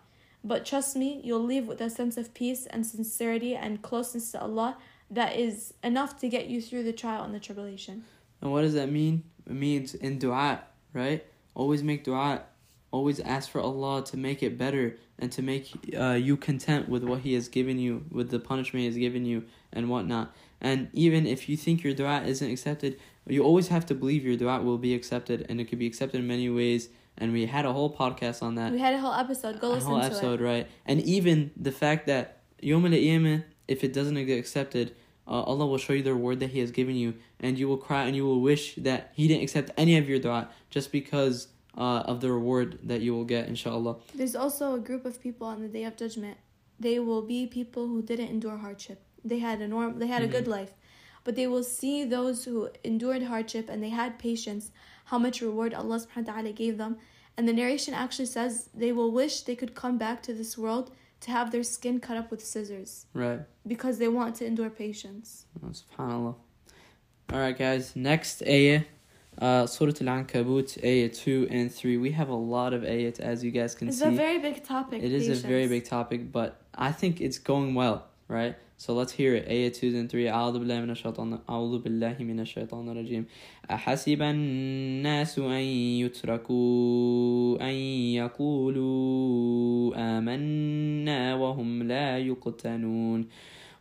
But 0.44 0.64
trust 0.64 0.96
me, 0.96 1.20
you'll 1.24 1.44
leave 1.44 1.66
with 1.66 1.80
a 1.80 1.90
sense 1.90 2.16
of 2.16 2.32
peace 2.32 2.66
and 2.66 2.86
sincerity 2.86 3.54
and 3.54 3.82
closeness 3.82 4.32
to 4.32 4.40
Allah 4.40 4.76
that 5.10 5.36
is 5.36 5.74
enough 5.82 6.18
to 6.20 6.28
get 6.28 6.46
you 6.46 6.60
through 6.60 6.84
the 6.84 6.92
trial 6.92 7.24
and 7.24 7.34
the 7.34 7.40
tribulation. 7.40 8.04
And 8.40 8.52
what 8.52 8.62
does 8.62 8.74
that 8.74 8.90
mean? 8.90 9.24
It 9.46 9.52
means 9.52 9.94
in 9.94 10.18
dua, 10.18 10.60
right? 10.92 11.26
Always 11.54 11.82
make 11.82 12.04
dua. 12.04 12.42
always 12.90 13.20
ask 13.20 13.50
for 13.50 13.60
Allah 13.60 14.04
to 14.04 14.16
make 14.16 14.42
it 14.42 14.56
better 14.56 14.96
and 15.18 15.32
to 15.32 15.42
make 15.42 15.72
uh, 15.98 16.12
you 16.12 16.36
content 16.36 16.88
with 16.88 17.02
what 17.02 17.20
He 17.20 17.34
has 17.34 17.48
given 17.48 17.78
you, 17.78 18.04
with 18.10 18.30
the 18.30 18.38
punishment 18.38 18.80
He 18.80 18.86
has 18.86 18.96
given 18.96 19.24
you, 19.24 19.44
and 19.72 19.90
whatnot. 19.90 20.34
And 20.60 20.88
even 20.92 21.26
if 21.26 21.48
you 21.48 21.56
think 21.56 21.82
your 21.82 21.94
dua 21.94 22.22
isn't 22.22 22.50
accepted, 22.50 22.98
you 23.26 23.42
always 23.42 23.68
have 23.68 23.86
to 23.86 23.94
believe 23.94 24.24
your 24.24 24.36
dua 24.36 24.60
will 24.62 24.78
be 24.78 24.94
accepted, 24.94 25.46
and 25.48 25.60
it 25.60 25.66
could 25.66 25.78
be 25.78 25.86
accepted 25.86 26.20
in 26.20 26.26
many 26.26 26.48
ways. 26.48 26.88
And 27.18 27.32
we 27.32 27.46
had 27.46 27.66
a 27.66 27.72
whole 27.72 27.94
podcast 27.94 28.42
on 28.42 28.54
that. 28.54 28.72
We 28.72 28.78
had 28.78 28.94
a 28.94 28.98
whole 28.98 29.12
episode. 29.12 29.60
Go 29.60 29.70
listen 29.70 29.90
a 29.90 29.96
listen 29.96 30.00
whole 30.00 30.00
to 30.00 30.06
episode, 30.06 30.40
it. 30.40 30.44
right? 30.44 30.68
And 30.86 31.00
even 31.02 31.50
the 31.56 31.72
fact 31.72 32.06
that 32.06 32.38
Yom 32.60 32.86
al 32.86 33.40
if 33.68 33.84
it 33.84 33.92
doesn't 33.92 34.14
get 34.26 34.38
accepted, 34.38 34.94
uh, 35.26 35.42
Allah 35.42 35.66
will 35.66 35.78
show 35.78 35.92
you 35.92 36.02
the 36.02 36.14
reward 36.14 36.40
that 36.40 36.50
He 36.50 36.60
has 36.60 36.70
given 36.70 36.96
you, 36.96 37.14
and 37.40 37.58
you 37.58 37.68
will 37.68 37.76
cry 37.76 38.04
and 38.04 38.16
you 38.16 38.24
will 38.24 38.40
wish 38.40 38.76
that 38.76 39.12
He 39.14 39.28
didn't 39.28 39.42
accept 39.42 39.70
any 39.76 39.98
of 39.98 40.08
your 40.08 40.18
dua 40.18 40.48
just 40.70 40.90
because 40.90 41.48
uh, 41.76 42.00
of 42.06 42.20
the 42.20 42.32
reward 42.32 42.78
that 42.84 43.00
you 43.02 43.14
will 43.14 43.24
get, 43.24 43.46
inshallah. 43.46 43.96
There's 44.14 44.34
also 44.34 44.74
a 44.74 44.80
group 44.80 45.04
of 45.04 45.20
people 45.22 45.46
on 45.46 45.60
the 45.60 45.68
day 45.68 45.84
of 45.84 45.96
judgment. 45.96 46.38
They 46.80 46.98
will 46.98 47.22
be 47.22 47.46
people 47.46 47.86
who 47.88 48.02
didn't 48.02 48.28
endure 48.28 48.56
hardship. 48.56 49.02
They 49.24 49.38
had 49.40 49.60
a 49.60 49.68
norm. 49.68 49.98
They 49.98 50.06
had 50.06 50.22
a 50.22 50.28
good 50.28 50.48
life, 50.48 50.72
but 51.28 51.36
they 51.36 51.46
will 51.46 51.62
see 51.62 51.96
those 52.06 52.44
who 52.46 52.70
endured 52.82 53.22
hardship 53.24 53.68
and 53.68 53.82
they 53.82 53.90
had 53.90 54.18
patience. 54.18 54.70
How 55.10 55.18
much 55.18 55.42
reward 55.42 55.74
Allah 55.74 55.98
Subhanahu 56.00 56.26
wa 56.28 56.32
Taala 56.32 56.54
gave 56.56 56.78
them, 56.78 56.96
and 57.36 57.46
the 57.46 57.52
narration 57.52 57.92
actually 57.92 58.30
says 58.36 58.70
they 58.74 58.92
will 58.92 59.12
wish 59.12 59.42
they 59.42 59.54
could 59.54 59.74
come 59.74 59.98
back 59.98 60.22
to 60.22 60.32
this 60.32 60.56
world 60.56 60.86
to 61.24 61.30
have 61.30 61.50
their 61.50 61.62
skin 61.62 62.00
cut 62.00 62.16
up 62.16 62.30
with 62.30 62.42
scissors 62.42 63.04
Right. 63.12 63.40
because 63.66 63.98
they 63.98 64.08
want 64.08 64.36
to 64.36 64.46
endure 64.46 64.70
patience. 64.70 65.44
Oh, 65.62 65.68
SubhanAllah. 65.80 66.34
Alright, 67.30 67.58
guys. 67.58 67.94
Next 67.94 68.42
ayah. 68.56 68.84
Uh, 69.38 69.66
Surah 69.66 69.92
Al-Ankabut, 70.00 70.82
ayah 70.82 71.10
2 71.10 71.48
and 71.50 71.70
3. 71.70 71.98
We 71.98 72.10
have 72.12 72.30
a 72.30 72.40
lot 72.56 72.72
of 72.72 72.80
ayat, 72.84 73.20
as 73.20 73.44
you 73.44 73.50
guys 73.50 73.74
can 73.74 73.88
It's 73.88 73.98
see. 73.98 74.06
a 74.06 74.10
very 74.24 74.38
big 74.38 74.64
topic. 74.64 75.02
It 75.02 75.12
is 75.12 75.28
a 75.28 75.46
very 75.46 75.68
big 75.68 75.84
topic, 75.84 76.32
but 76.32 76.50
I 76.74 76.90
think 76.90 77.20
it's 77.20 77.36
going 77.38 77.74
well, 77.74 78.06
right? 78.28 78.56
So 78.80 78.94
let's 78.94 79.10
hear 79.10 79.34
it. 79.34 79.48
Ayah 79.50 79.70
2 79.74 79.98
and 79.98 80.08
3. 80.08 80.28
أعوذ 80.30 80.58
بالله 80.58 80.80
من 80.80 80.90
الشيطان 80.90 81.38
أعوذ 81.50 81.78
بالله 81.82 82.16
من 82.20 82.40
الشيطان 82.40 82.88
الرجيم 82.88 83.26
أحسب 83.70 84.22
الناس 84.22 85.38
أن 85.38 85.66
يتركوا 86.06 87.58
أن 87.70 87.74
يقولوا 88.22 89.94
آمنا 90.18 91.34
وهم 91.34 91.82
لا 91.82 92.18
يقتنون 92.18 93.28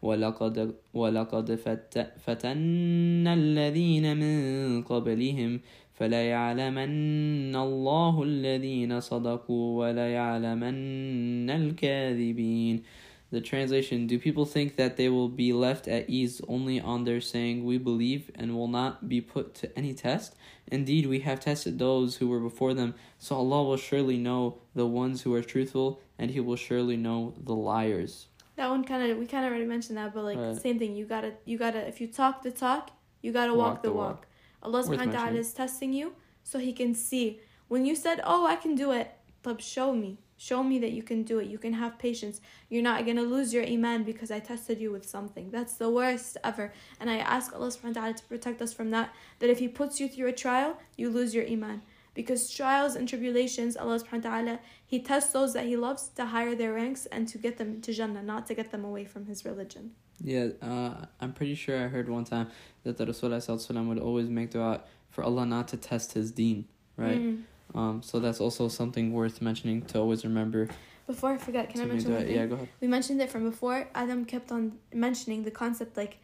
ولقد 0.02 0.76
ولقد 0.94 1.56
فت 1.56 2.14
فتنا 2.26 3.34
الذين 3.34 4.18
من 4.18 4.84
قبلهم 4.84 5.60
فليعلمن 5.94 7.56
الله 7.56 8.24
الذين 8.24 9.00
صدقوا 9.00 9.66
وليعلمن 9.80 11.50
الكاذبين 11.50 12.84
The 13.30 13.42
translation 13.42 14.08
Do 14.08 14.18
people 14.20 14.46
think 14.46 14.78
that 14.78 14.96
they 14.96 15.10
will 15.10 15.28
be 15.28 15.52
left 15.52 15.88
at 15.88 16.10
ease 16.10 16.42
only 16.48 16.80
on 16.80 17.04
their 17.04 17.20
saying, 17.20 17.66
We 17.66 17.78
believe, 17.78 18.32
and 18.36 18.56
will 18.56 18.70
not 18.70 19.10
be 19.10 19.20
put 19.20 19.54
to 19.56 19.78
any 19.78 19.94
test? 19.94 20.36
Indeed, 20.68 21.08
we 21.08 21.20
have 21.20 21.42
tested 21.42 21.78
those 21.78 22.18
who 22.18 22.30
were 22.30 22.40
before 22.40 22.74
them, 22.74 22.96
so 23.18 23.36
Allah 23.36 23.64
will 23.64 23.78
surely 23.78 24.18
know 24.18 24.60
the 24.76 24.88
ones 24.88 25.22
who 25.24 25.34
are 25.36 25.42
truthful, 25.42 26.02
and 26.18 26.32
He 26.32 26.40
will 26.40 26.56
surely 26.56 26.96
know 26.96 27.34
the 27.38 27.54
liars. 27.56 28.28
That 28.56 28.70
one 28.70 28.84
kind 28.86 29.12
of 29.12 29.18
we 29.18 29.28
kind 29.28 29.46
of 29.46 29.52
already 29.52 29.66
mentioned 29.68 29.98
that, 29.98 30.14
but 30.14 30.24
like 30.24 30.38
Right. 30.38 30.62
same 30.62 30.80
thing. 30.80 30.96
You 30.96 31.06
gotta 31.06 31.34
you 31.46 31.58
gotta 31.58 31.86
if 31.88 32.00
you 32.02 32.08
talk 32.08 32.44
the 32.44 32.52
talk, 32.52 32.92
you 33.22 33.32
gotta 33.32 33.54
walk, 33.54 33.84
the 33.84 33.92
walk. 33.92 34.26
Allah 34.64 34.80
Worth 34.80 35.00
Subhanahu 35.00 35.14
wa 35.14 35.20
Taala 35.20 35.36
is 35.36 35.54
testing 35.54 35.94
you 35.94 36.14
so 36.44 36.60
He 36.60 36.74
can 36.74 36.96
see. 36.96 37.40
When 37.68 37.86
you 37.86 37.96
said, 37.96 38.22
"Oh, 38.24 38.48
I 38.48 38.56
can 38.56 38.74
do 38.74 38.92
it," 38.92 39.12
Tab, 39.44 39.62
show 39.62 39.94
me, 39.94 40.18
show 40.38 40.64
me 40.64 40.80
that 40.80 40.92
you 40.92 41.04
can 41.04 41.24
do 41.24 41.40
it. 41.40 41.48
You 41.48 41.58
can 41.58 41.74
have 41.74 41.98
patience. 41.98 42.40
You're 42.70 42.84
not 42.84 43.06
gonna 43.06 43.24
lose 43.24 43.54
your 43.54 43.66
iman 43.66 44.04
because 44.04 44.32
I 44.32 44.40
tested 44.40 44.80
you 44.80 44.92
with 44.92 45.06
something. 45.06 45.50
That's 45.52 45.74
the 45.74 45.90
worst 45.90 46.38
ever. 46.44 46.72
And 47.00 47.10
I 47.10 47.18
ask 47.18 47.54
Allah 47.54 47.68
Subhanahu 47.68 47.96
wa 47.96 48.02
Taala 48.02 48.16
to 48.16 48.24
protect 48.26 48.62
us 48.62 48.74
from 48.74 48.92
that. 48.92 49.14
That 49.40 49.50
if 49.50 49.60
He 49.60 49.68
puts 49.68 50.00
you 50.00 50.08
through 50.08 50.28
a 50.28 50.34
trial, 50.34 50.78
you 50.96 51.10
lose 51.10 51.34
your 51.36 51.48
iman. 51.48 51.82
Because 52.14 52.50
trials 52.50 52.96
and 52.96 53.08
tribulations, 53.08 53.78
Allah 53.78 54.00
subhanahu 54.00 54.26
wa 54.26 54.30
ta'ala, 54.32 54.60
He 54.86 55.00
tests 55.00 55.34
those 55.34 55.54
that 55.54 55.66
He 55.66 55.78
loves 55.78 56.10
to 56.16 56.26
higher 56.26 56.56
their 56.56 56.74
ranks 56.74 57.06
and 57.08 57.28
to 57.28 57.38
get 57.38 57.58
them 57.58 57.82
to 57.82 57.94
Jannah, 57.94 58.24
not 58.24 58.48
to 58.48 58.56
get 58.56 58.72
them 58.72 58.84
away 58.84 59.06
from 59.06 59.26
His 59.26 59.46
religion. 59.46 59.92
Yeah, 60.24 60.48
uh, 60.62 61.06
I'm 61.20 61.34
pretty 61.34 61.56
sure 61.56 61.78
I 61.78 61.88
heard 61.88 62.10
one 62.10 62.24
time 62.24 62.50
that 62.84 62.98
the 62.98 63.06
Rasulullah 63.06 63.88
would 63.88 64.00
always 64.00 64.30
make 64.30 64.52
dua 64.52 64.82
for 65.10 65.24
Allah 65.24 65.46
not 65.46 65.68
to 65.70 65.78
test 65.78 66.14
his 66.14 66.32
deen, 66.32 66.66
right? 66.96 67.20
Mm. 67.20 67.44
Um, 67.76 68.02
so 68.02 68.20
that's 68.20 68.40
also 68.40 68.68
something 68.68 69.14
worth 69.14 69.42
mentioning 69.42 69.82
to 69.84 70.00
always 70.00 70.24
remember. 70.24 70.70
Before 71.06 71.32
I 71.32 71.38
forget, 71.38 71.70
can 71.70 71.82
I 71.82 71.86
mention 71.86 72.14
one 72.14 72.26
thing? 72.26 72.36
Yeah, 72.36 72.46
go 72.46 72.56
ahead. 72.56 72.70
We 72.82 72.88
mentioned 72.88 73.22
it 73.22 73.30
from 73.30 73.44
before. 73.44 73.88
Adam 73.96 74.26
kept 74.26 74.52
on 74.52 74.74
mentioning 74.94 75.44
the 75.44 75.52
concept 75.52 75.96
like 75.96 76.20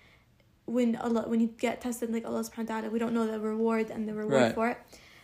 when 0.65 0.95
Allah 0.97 1.23
when 1.27 1.39
you 1.39 1.47
get 1.57 1.81
tested 1.81 2.11
like 2.11 2.25
Allah 2.25 2.41
subhanahu 2.41 2.69
wa 2.69 2.75
ta'ala, 2.81 2.89
we 2.89 2.99
don't 2.99 3.13
know 3.13 3.27
the 3.27 3.39
reward 3.39 3.89
and 3.89 4.07
the 4.07 4.13
reward 4.13 4.41
Right. 4.41 4.55
for 4.55 4.69
it. 4.69 4.77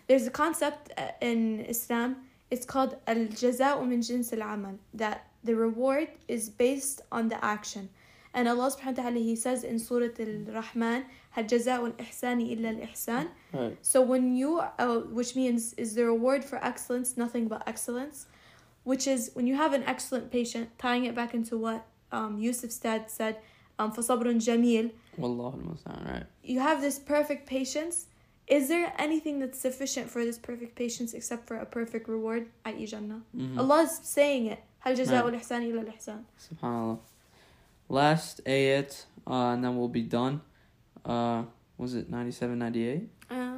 There's 0.07 0.27
a 0.27 0.31
concept 0.31 0.91
uh, 0.97 1.11
in 1.21 1.61
Islam, 1.61 2.17
it's 2.49 2.65
called 2.65 2.95
al 3.07 3.15
jaza'u 3.41 3.85
min 3.87 4.01
jins 4.01 4.33
al 4.33 4.41
amal, 4.41 4.75
that 4.93 5.27
the 5.43 5.55
reward 5.55 6.09
is 6.27 6.49
based 6.49 7.01
on 7.11 7.29
the 7.29 7.43
action. 7.43 7.89
And 8.36 8.48
Allah 8.48 8.68
subhanahu 8.70 8.96
wa 8.98 9.02
ta'ala 9.04 9.18
he 9.20 9.36
says 9.36 9.62
in 9.62 9.78
Surah 9.78 10.08
Al-Rahman, 10.18 11.04
هل 11.36 11.46
جزاء 11.46 11.86
الإحسان 11.86 12.40
إلا 12.40 12.70
الإحسان 12.78 13.28
Right. 13.52 13.76
so 13.82 14.02
when 14.02 14.34
you, 14.34 14.58
uh, 14.78 15.00
which 15.12 15.36
means 15.36 15.72
is 15.74 15.94
the 15.94 16.04
reward 16.04 16.44
for 16.44 16.58
excellence 16.64 17.16
nothing 17.16 17.46
but 17.48 17.62
excellence, 17.66 18.26
which 18.82 19.06
is 19.06 19.30
when 19.34 19.46
you 19.46 19.54
have 19.54 19.72
an 19.72 19.84
excellent 19.84 20.30
patient, 20.32 20.68
tying 20.78 21.04
it 21.04 21.14
back 21.14 21.32
into 21.34 21.56
what 21.56 21.86
um, 22.12 22.38
Yusuf 22.38 22.70
Stad 22.72 23.10
said, 23.10 23.36
um, 23.78 23.92
فصبر 23.92 24.24
جميل. 24.40 24.90
Wallahu 25.18 25.54
al-musta'an, 25.54 26.04
right. 26.12 26.24
You 26.42 26.58
have 26.60 26.80
this 26.80 26.98
perfect 26.98 27.46
patience. 27.46 28.06
Is 28.48 28.68
there 28.68 28.92
anything 28.98 29.38
that's 29.38 29.58
sufficient 29.58 30.10
for 30.10 30.24
this 30.24 30.38
perfect 30.38 30.74
patience 30.76 31.14
except 31.14 31.46
for 31.46 31.56
a 31.56 31.64
perfect 31.64 32.08
reward, 32.08 32.48
i.e. 32.66 32.84
Jannah? 32.84 33.22
Mhm. 33.34 33.58
Allah 33.58 33.82
is 33.84 33.98
saying 34.02 34.46
it. 34.46 34.58
هل 34.84 34.94
جزاء 34.96 35.22
Right. 35.24 35.34
الإحسان 35.34 35.62
إلا 35.62 35.80
الإحسان. 35.88 36.24
Subhanallah. 36.38 36.98
Last 37.88 38.40
ayat, 38.46 39.04
uh, 39.26 39.52
and 39.52 39.64
then 39.64 39.76
we'll 39.76 39.88
be 39.88 40.02
done. 40.02 40.40
Uh, 41.04 41.44
was 41.76 41.94
it 41.94 42.08
97, 42.10 42.58
98? 42.58 43.08
Uh, 43.30 43.54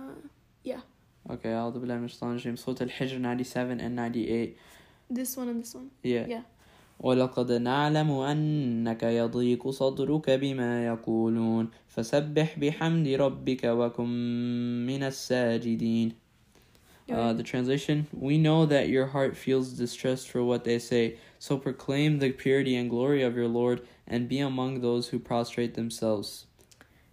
Okay, 1.28 1.50
أعوذ 1.50 1.80
بالله 1.82 1.98
من 1.98 2.04
الشيطان 2.04 2.30
الرجيم. 2.38 2.56
Surah 2.56 2.86
Al-Hijr 2.86 3.18
97 3.18 3.80
and 3.80 3.96
98. 3.96 4.56
this 5.10 5.36
one 5.36 5.48
and 5.48 5.60
this 5.62 5.74
one. 5.74 5.90
Yeah. 6.02 6.26
Yeah. 6.26 6.42
ولقد 7.00 7.52
نعلم 7.52 8.10
أنك 8.10 9.02
يضيق 9.02 9.68
صدرك 9.70 10.30
بما 10.30 10.86
يقولون 10.86 11.68
فسبح 11.88 12.58
بحمد 12.58 13.08
ربك 13.08 13.64
وكن 13.64 14.06
من 14.86 15.02
الساجدين 15.02 16.12
uh, 17.10 17.32
the 17.32 17.42
translation 17.42 18.06
We 18.12 18.38
know 18.38 18.64
that 18.66 18.88
your 18.88 19.06
heart 19.06 19.36
feels 19.36 19.72
distressed 19.72 20.28
for 20.30 20.42
what 20.42 20.64
they 20.64 20.78
say 20.78 21.18
so 21.41 21.57
proclaim 21.57 22.19
the 22.19 22.31
purity 22.31 22.75
and 22.75 22.87
glory 22.95 23.23
of 23.23 23.35
your 23.35 23.47
Lord 23.47 23.81
and 24.05 24.29
be 24.29 24.39
among 24.39 24.81
those 24.81 25.09
who 25.09 25.17
prostrate 25.17 25.73
themselves 25.73 26.45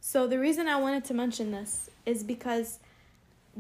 So 0.09 0.27
the 0.27 0.39
reason 0.39 0.69
I 0.69 0.77
wanted 0.77 1.05
to 1.07 1.15
mention 1.15 1.51
this 1.51 1.91
is 2.07 2.23
because 2.23 2.69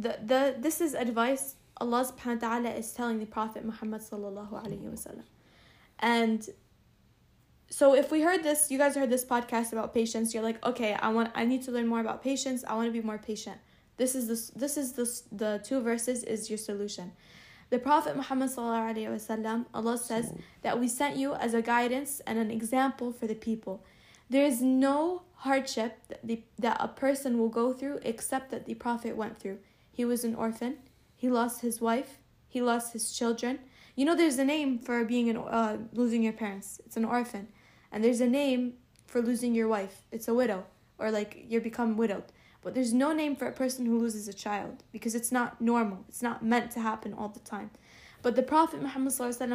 the 0.04 0.12
the 0.30 0.40
this 0.66 0.80
is 0.80 0.94
advice 0.94 1.56
Allah 1.80 2.00
subhanahu 2.10 2.42
wa 2.42 2.48
ta'ala 2.48 2.70
is 2.82 2.92
telling 2.92 3.18
the 3.18 3.26
Prophet 3.26 3.64
Muhammad 3.64 4.00
sallallahu 4.00 4.52
alayhi 4.64 4.88
wasallam. 4.94 5.26
And 5.98 6.48
so 7.70 7.94
if 7.94 8.10
we 8.10 8.22
heard 8.22 8.42
this, 8.42 8.70
you 8.70 8.78
guys 8.78 8.96
heard 8.96 9.10
this 9.10 9.24
podcast 9.24 9.72
about 9.72 9.92
patience, 9.92 10.32
you're 10.32 10.42
like, 10.42 10.64
okay, 10.64 10.94
I 10.94 11.08
want 11.16 11.30
I 11.34 11.44
need 11.44 11.62
to 11.68 11.70
learn 11.70 11.86
more 11.86 12.00
about 12.00 12.22
patience. 12.22 12.64
I 12.66 12.74
want 12.78 12.88
to 12.88 12.96
be 13.00 13.04
more 13.12 13.18
patient. 13.18 13.58
This 13.96 14.14
is 14.14 14.28
this 14.32 14.42
this 14.64 14.76
is 14.82 14.92
this 14.92 15.12
the 15.30 15.60
two 15.68 15.80
verses 15.90 16.24
is 16.24 16.48
your 16.48 16.58
solution. 16.70 17.12
The 17.70 17.78
Prophet 17.78 18.16
Muhammad 18.16 18.50
wasallam, 18.50 19.66
Allah 19.74 19.98
says 19.98 20.32
that 20.62 20.80
we 20.80 20.88
sent 20.88 21.16
you 21.16 21.34
as 21.34 21.52
a 21.52 21.60
guidance 21.60 22.20
and 22.26 22.38
an 22.38 22.50
example 22.50 23.12
for 23.12 23.26
the 23.26 23.34
people. 23.34 23.84
There 24.30 24.44
is 24.44 24.62
no 24.62 25.22
hardship 25.36 25.98
that, 26.08 26.26
the, 26.26 26.42
that 26.58 26.78
a 26.80 26.88
person 26.88 27.38
will 27.38 27.48
go 27.48 27.72
through 27.72 28.00
except 28.02 28.50
that 28.50 28.66
the 28.66 28.74
Prophet 28.74 29.16
went 29.16 29.38
through. 29.38 29.58
He 29.92 30.04
was 30.04 30.24
an 30.24 30.34
orphan. 30.34 30.78
He 31.14 31.28
lost 31.28 31.60
his 31.60 31.80
wife. 31.80 32.18
He 32.48 32.62
lost 32.62 32.92
his 32.92 33.12
children. 33.12 33.58
You 33.94 34.04
know, 34.04 34.16
there's 34.16 34.38
a 34.38 34.44
name 34.44 34.78
for 34.78 35.04
being 35.04 35.28
an 35.28 35.36
uh, 35.36 35.78
losing 35.92 36.22
your 36.22 36.32
parents. 36.32 36.80
It's 36.86 36.96
an 36.96 37.04
orphan, 37.04 37.48
and 37.90 38.04
there's 38.04 38.20
a 38.20 38.28
name 38.28 38.74
for 39.06 39.20
losing 39.20 39.54
your 39.54 39.68
wife. 39.68 40.02
It's 40.12 40.28
a 40.28 40.34
widow, 40.34 40.64
or 40.98 41.10
like 41.10 41.44
you 41.48 41.60
become 41.60 41.96
widowed. 41.96 42.24
But 42.62 42.74
there's 42.74 42.92
no 42.92 43.12
name 43.12 43.36
for 43.36 43.46
a 43.46 43.52
person 43.52 43.86
who 43.86 43.98
loses 43.98 44.28
a 44.28 44.32
child 44.32 44.82
because 44.92 45.14
it's 45.14 45.30
not 45.30 45.60
normal. 45.60 46.04
It's 46.08 46.22
not 46.22 46.44
meant 46.44 46.70
to 46.72 46.80
happen 46.80 47.14
all 47.14 47.28
the 47.28 47.40
time. 47.40 47.70
But 48.22 48.34
the 48.36 48.42
Prophet 48.42 48.82
Muhammad 48.82 49.14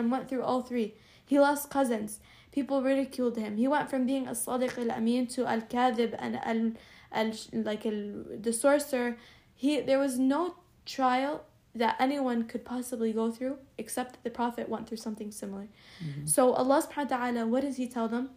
went 0.09 0.29
through 0.29 0.43
all 0.43 0.61
three. 0.61 0.93
He 1.25 1.39
lost 1.39 1.69
cousins. 1.69 2.19
People 2.51 2.81
ridiculed 2.81 3.37
him. 3.37 3.57
He 3.57 3.67
went 3.67 3.89
from 3.89 4.05
being 4.05 4.27
a 4.27 4.31
sadiq 4.31 4.77
al 4.77 4.91
amin 4.91 5.27
to 5.27 5.45
al 5.45 5.61
kadhib 5.61 6.15
and 6.19 6.37
al, 6.43 6.71
al 7.11 7.33
like 7.53 7.85
al, 7.85 8.23
the 8.39 8.53
sorcerer. 8.53 9.17
He 9.55 9.81
there 9.81 9.99
was 9.99 10.19
no 10.19 10.55
trial 10.85 11.43
that 11.75 11.95
anyone 11.99 12.43
could 12.43 12.63
possibly 12.63 13.11
go 13.11 13.31
through, 13.31 13.57
except 13.77 14.13
that 14.13 14.23
the 14.23 14.29
Prophet 14.29 14.69
went 14.69 14.87
through 14.87 14.97
something 14.97 15.31
similar. 15.31 15.67
Mhm. 16.03 16.29
So 16.29 16.53
Allah 16.53 16.83
subhanahu 16.83 17.09
wa 17.09 17.17
ta'ala, 17.17 17.47
what 17.47 17.61
does 17.63 17.77
He 17.77 17.87
tell 17.87 18.07
them? 18.07 18.29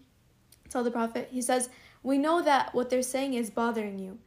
Tell 0.71 0.83
the 0.83 0.91
Prophet, 0.91 1.29
He 1.31 1.43
says, 1.43 1.69
We 2.03 2.19
know 2.19 2.41
that 2.41 2.75
what 2.75 2.89
they're 2.89 3.03
saying 3.03 3.35
is 3.35 3.51
bothering 3.51 3.99
you. 3.99 4.19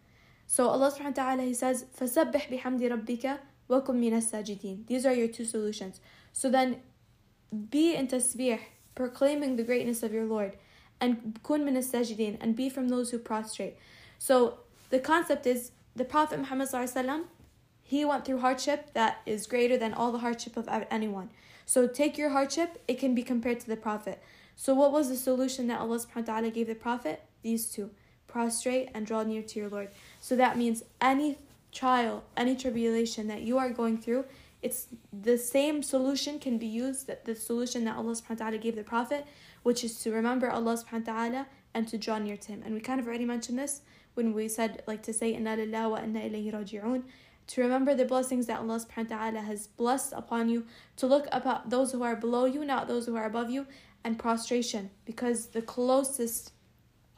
So 0.48 0.68
Allah 0.68 0.90
subhanahu 0.90 1.16
wa 1.16 1.24
ta'ala, 1.24 1.42
He 1.42 1.54
says, 1.54 1.85
فَسَبِّحْ 1.98 2.61
بِحَمْدِ 2.61 2.80
رَبِّكَ 2.80 3.38
وَكُمْ 3.70 3.94
مِنَ 3.94 4.12
السَّاجِدِينَ 4.12 4.87
These 4.87 5.07
are 5.07 5.14
your 5.14 5.28
two 5.28 5.44
solutions. 5.44 6.00
So 6.33 6.50
then, 6.50 6.80
be 7.70 7.94
in 7.94 8.09
tasbih, 8.09 8.61
proclaiming 8.94 9.57
the 9.57 9.62
greatness 9.62 10.02
of 10.02 10.12
your 10.12 10.24
Lord, 10.24 10.57
and 11.00 11.38
kun 11.42 11.64
min 11.64 11.74
sajidin 11.74 12.38
and 12.40 12.57
be 12.57 12.68
from 12.68 12.88
those 12.88 13.11
who 13.11 13.18
prostrate. 13.18 13.76
So 14.18 14.59
the 14.90 14.98
concept 14.98 15.46
is 15.46 15.72
the 15.96 16.04
Prophet 16.04 16.38
Muhammad 16.38 16.68
sallallahu 16.68 16.92
alaihi 16.92 17.07
wasallam, 17.07 17.24
he 17.83 18.04
went 18.04 18.24
through 18.24 18.38
hardship 18.38 18.94
that 18.94 19.18
is 19.26 19.46
greater 19.46 19.76
than 19.76 19.92
all 19.92 20.11
the 20.12 20.18
hardship 20.18 20.57
of 20.57 20.68
anyone. 20.90 21.30
So 21.66 21.87
take 21.87 22.16
your 22.16 22.30
hardship, 22.30 22.83
it 22.88 22.98
can 22.98 23.14
be 23.14 23.22
compared 23.22 23.61
to 23.61 23.66
the 23.66 23.76
Prophet. 23.76 24.22
So 24.57 24.74
what 24.74 24.92
was 24.92 25.09
the 25.09 25.16
solution 25.16 25.66
that 25.68 25.80
Allah 25.80 25.98
subhanahu 25.98 26.28
wa 26.28 26.35
ta'ala 26.35 26.50
gave 26.50 26.66
the 26.66 26.74
Prophet? 26.74 27.22
These 27.42 27.70
two. 27.70 27.90
Prostrate 28.29 28.89
and 28.93 29.05
draw 29.05 29.23
near 29.23 29.41
to 29.41 29.59
your 29.59 29.69
Lord. 29.69 29.89
So 30.21 30.35
that 30.35 30.57
means 30.57 30.83
any 31.01 31.37
trial, 31.71 32.23
any 32.37 32.55
tribulation 32.55 33.27
that 33.27 33.41
you 33.41 33.57
are 33.57 33.69
going 33.69 33.97
through, 33.97 34.25
it's 34.61 34.87
the 35.11 35.37
same 35.37 35.81
solution 35.83 36.39
can 36.39 36.57
be 36.57 36.67
used 36.67 37.07
that 37.07 37.25
the 37.25 37.35
solution 37.35 37.85
that 37.85 37.95
Allah 37.97 38.13
subhanahu 38.13 38.39
wa 38.39 38.45
ta'ala 38.45 38.57
gave 38.57 38.75
the 38.75 38.83
Prophet, 38.83 39.25
which 39.63 39.83
is 39.83 39.99
to 40.03 40.11
remember 40.11 40.49
Allah 40.49 40.77
subhanahu 40.77 41.07
wa 41.07 41.13
ta'ala 41.13 41.47
and 41.73 41.87
to 41.87 41.97
draw 41.97 42.17
near 42.17 42.37
to 42.37 42.47
him. 42.51 42.61
And 42.65 42.73
we 42.73 42.81
kind 42.81 42.99
of 42.99 43.07
already 43.07 43.25
mentioned 43.25 43.57
this 43.57 43.81
when 44.13 44.33
we 44.33 44.47
said 44.47 44.83
like 44.85 45.03
to 45.03 45.13
say 45.13 45.33
inna 45.33 45.55
lillahi 45.55 45.89
wa 45.89 45.97
inna 45.97 46.19
ilayhi 46.19 46.53
raji'un 46.53 47.03
to 47.49 47.61
remember 47.61 47.95
the 47.95 48.05
blessings 48.05 48.45
that 48.45 48.59
Allah 48.59 48.79
subhanahu 48.79 49.09
wa 49.09 49.17
ta'ala 49.17 49.41
has 49.41 49.65
blessed 49.65 50.13
upon 50.15 50.49
you, 50.49 50.65
to 50.97 51.07
look 51.07 51.27
about 51.31 51.71
those 51.71 51.91
who 51.91 52.03
are 52.03 52.15
below 52.15 52.45
you, 52.45 52.63
not 52.63 52.87
those 52.87 53.07
who 53.07 53.15
are 53.15 53.25
above 53.25 53.49
you, 53.49 53.65
and 54.03 54.19
prostration, 54.19 54.91
because 55.03 55.47
the 55.47 55.61
closest 55.63 56.51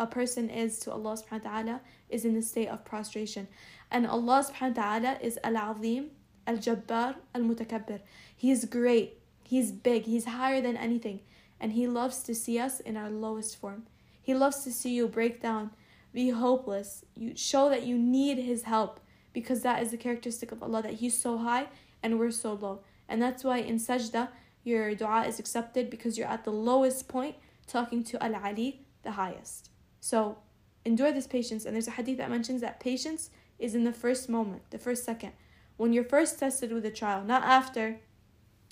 a 0.02 0.08
person 0.08 0.50
is 0.50 0.80
to 0.80 0.92
Allah 0.92 1.16
subhanahu 1.16 1.44
wa 1.46 1.52
ta'ala 1.52 1.82
is 2.10 2.26
in 2.26 2.34
the 2.34 2.42
state 2.42 2.68
of 2.68 2.84
prostration. 2.84 3.48
And 3.92 4.08
Allah 4.08 4.44
subhanahu 4.44 4.76
wa 4.76 4.84
ta'ala 4.84 5.18
is 5.22 5.38
Al-Azim, 5.44 6.10
Al-Jabbar, 6.48 7.16
Al-Mutakabbir. 7.36 8.00
He 8.36 8.50
is 8.50 8.66
great, 8.66 9.20
He's 9.44 9.72
big, 9.72 10.06
He's 10.06 10.26
higher 10.26 10.60
than 10.60 10.76
anything, 10.76 11.20
and 11.60 11.74
He 11.74 11.88
loves 11.88 12.24
to 12.24 12.34
see 12.34 12.58
us 12.58 12.80
in 12.80 12.98
our 12.98 13.12
lowest 13.12 13.58
form. 13.58 13.84
He 14.22 14.34
loves 14.34 14.64
to 14.64 14.72
see 14.72 14.96
you 14.96 15.08
break 15.08 15.42
down, 15.42 15.72
be 16.14 16.32
hopeless, 16.32 17.06
you 17.16 17.36
show 17.36 17.70
that 17.70 17.84
you 17.84 17.98
need 17.98 18.40
His 18.40 18.64
help 18.64 19.00
because 19.34 19.62
that 19.62 19.84
is 19.84 19.92
the 19.92 19.98
characteristic 19.98 20.52
of 20.52 20.64
Allah 20.64 20.82
that 20.82 20.96
He's 20.96 21.18
so 21.18 21.38
high 21.38 21.68
and 22.02 22.18
we're 22.18 22.32
so 22.32 22.54
low. 22.54 22.80
And 23.08 23.22
that's 23.22 23.44
why 23.44 23.60
in 23.60 23.78
sajda, 23.78 24.30
your 24.64 24.96
dua 24.96 25.26
is 25.28 25.40
accepted 25.40 25.90
because 25.90 26.18
you're 26.18 26.28
at 26.28 26.44
the 26.44 26.52
lowest 26.52 27.08
point 27.08 27.36
talking 27.68 28.04
to 28.06 28.24
Al 28.24 28.36
Ali, 28.36 28.82
the 29.04 29.12
highest. 29.12 29.71
So 30.02 30.40
endure 30.84 31.14
this 31.14 31.28
patience. 31.28 31.64
And 31.64 31.76
there's 31.76 31.88
a 31.88 31.92
hadith 31.92 32.18
that 32.18 32.30
mentions 32.30 32.60
that 32.62 32.82
patience 32.82 33.30
is 33.58 33.76
in 33.76 33.86
the 33.86 33.94
first 33.94 34.28
moment, 34.28 34.64
the 34.72 34.78
first 34.78 35.06
second. 35.06 35.32
When 35.78 35.94
you're 35.94 36.04
first 36.04 36.38
tested 36.40 36.74
with 36.74 36.86
a 36.86 36.92
trial, 36.92 37.24
not 37.24 37.44
after 37.44 38.00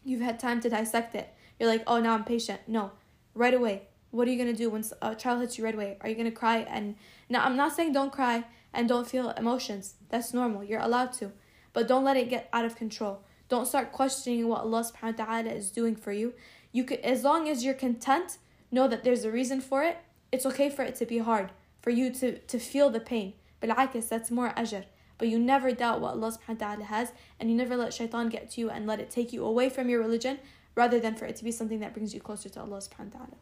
you've 0.03 0.21
had 0.21 0.39
time 0.39 0.59
to 0.61 0.69
dissect 0.69 1.15
it. 1.15 1.33
You're 1.59 1.69
like, 1.69 1.83
oh, 1.87 1.99
now 1.99 2.13
I'm 2.15 2.23
patient. 2.23 2.61
No, 2.67 2.91
right 3.33 3.53
away. 3.53 3.83
What 4.11 4.27
are 4.27 4.31
you 4.31 4.37
going 4.37 4.51
to 4.51 4.57
do 4.57 4.69
when 4.69 4.83
a 5.01 5.15
trial 5.15 5.39
hits 5.39 5.57
you 5.57 5.63
right 5.63 5.75
away? 5.75 5.97
Are 6.01 6.09
you 6.09 6.15
going 6.15 6.25
to 6.25 6.31
cry? 6.31 6.59
And 6.69 6.95
now, 7.29 7.45
I'm 7.45 7.55
not 7.55 7.75
saying 7.75 7.93
don't 7.93 8.11
cry 8.11 8.45
and 8.73 8.89
don't 8.89 9.07
feel 9.07 9.29
emotions. 9.31 9.95
That's 10.09 10.33
normal. 10.33 10.63
You're 10.63 10.79
allowed 10.79 11.13
to. 11.13 11.31
But 11.73 11.87
don't 11.87 12.03
let 12.03 12.17
it 12.17 12.29
get 12.29 12.49
out 12.51 12.65
of 12.65 12.75
control. 12.75 13.21
Don't 13.49 13.67
start 13.67 13.91
questioning 13.91 14.47
what 14.47 14.61
Allah 14.61 14.83
subhanahu 14.83 15.19
wa 15.19 15.25
ta'ala 15.25 15.49
is 15.49 15.69
doing 15.69 15.95
for 15.95 16.11
you. 16.11 16.33
You 16.71 16.83
could 16.83 16.99
as 16.99 17.23
long 17.23 17.49
as 17.49 17.63
you're 17.63 17.73
content, 17.75 18.37
know 18.71 18.87
that 18.87 19.03
there's 19.03 19.23
a 19.23 19.31
reason 19.31 19.61
for 19.61 19.83
it. 19.83 19.97
It's 20.31 20.45
okay 20.45 20.69
for 20.69 20.83
it 20.83 20.95
to 20.95 21.05
be 21.05 21.19
hard, 21.19 21.51
for 21.81 21.89
you 21.89 22.13
to, 22.13 22.37
to 22.37 22.59
feel 22.59 22.89
the 22.89 22.99
pain. 22.99 23.33
Bil'akis, 23.61 24.07
that's 24.09 24.31
more 24.31 24.51
ajr. 24.51 24.85
But 25.17 25.27
you 25.27 25.37
never 25.37 25.71
doubt 25.71 25.99
what 25.99 26.11
Allah 26.11 26.31
subhanahu 26.31 26.61
wa 26.61 26.67
ta'ala 26.67 26.83
has, 26.85 27.11
and 27.39 27.49
you 27.49 27.55
never 27.55 27.75
let 27.75 27.93
shaitan 27.93 28.29
get 28.29 28.51
to 28.51 28.61
you 28.61 28.69
and 28.69 28.87
let 28.87 28.99
it 28.99 29.09
take 29.09 29.33
you 29.33 29.43
away 29.43 29.69
from 29.69 29.89
your 29.89 29.99
religion, 29.99 30.39
rather 30.75 30.99
than 30.99 31.15
for 31.15 31.25
it 31.25 31.35
to 31.37 31.43
be 31.43 31.51
something 31.51 31.79
that 31.81 31.93
brings 31.93 32.13
you 32.13 32.21
closer 32.21 32.47
to 32.47 32.61
Allah 32.61 32.77
subhanahu 32.77 33.13
wa 33.13 33.19
ta'ala. 33.19 33.37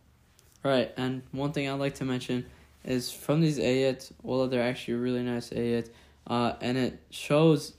Right, 0.64 0.94
and 0.98 1.22
one 1.32 1.52
thing 1.52 1.70
I'd 1.70 1.74
like 1.74 1.96
to 1.96 2.06
mention 2.06 2.46
is 2.84 3.12
from 3.12 3.42
these 3.42 3.60
ayat, 3.60 4.12
although 4.24 4.48
they're 4.48 4.64
actually 4.64 4.96
really 4.96 5.22
nice 5.22 5.52
ayat, 5.52 5.90
uh, 6.26 6.54
and 6.62 6.78
it 6.78 7.00
shows 7.12 7.74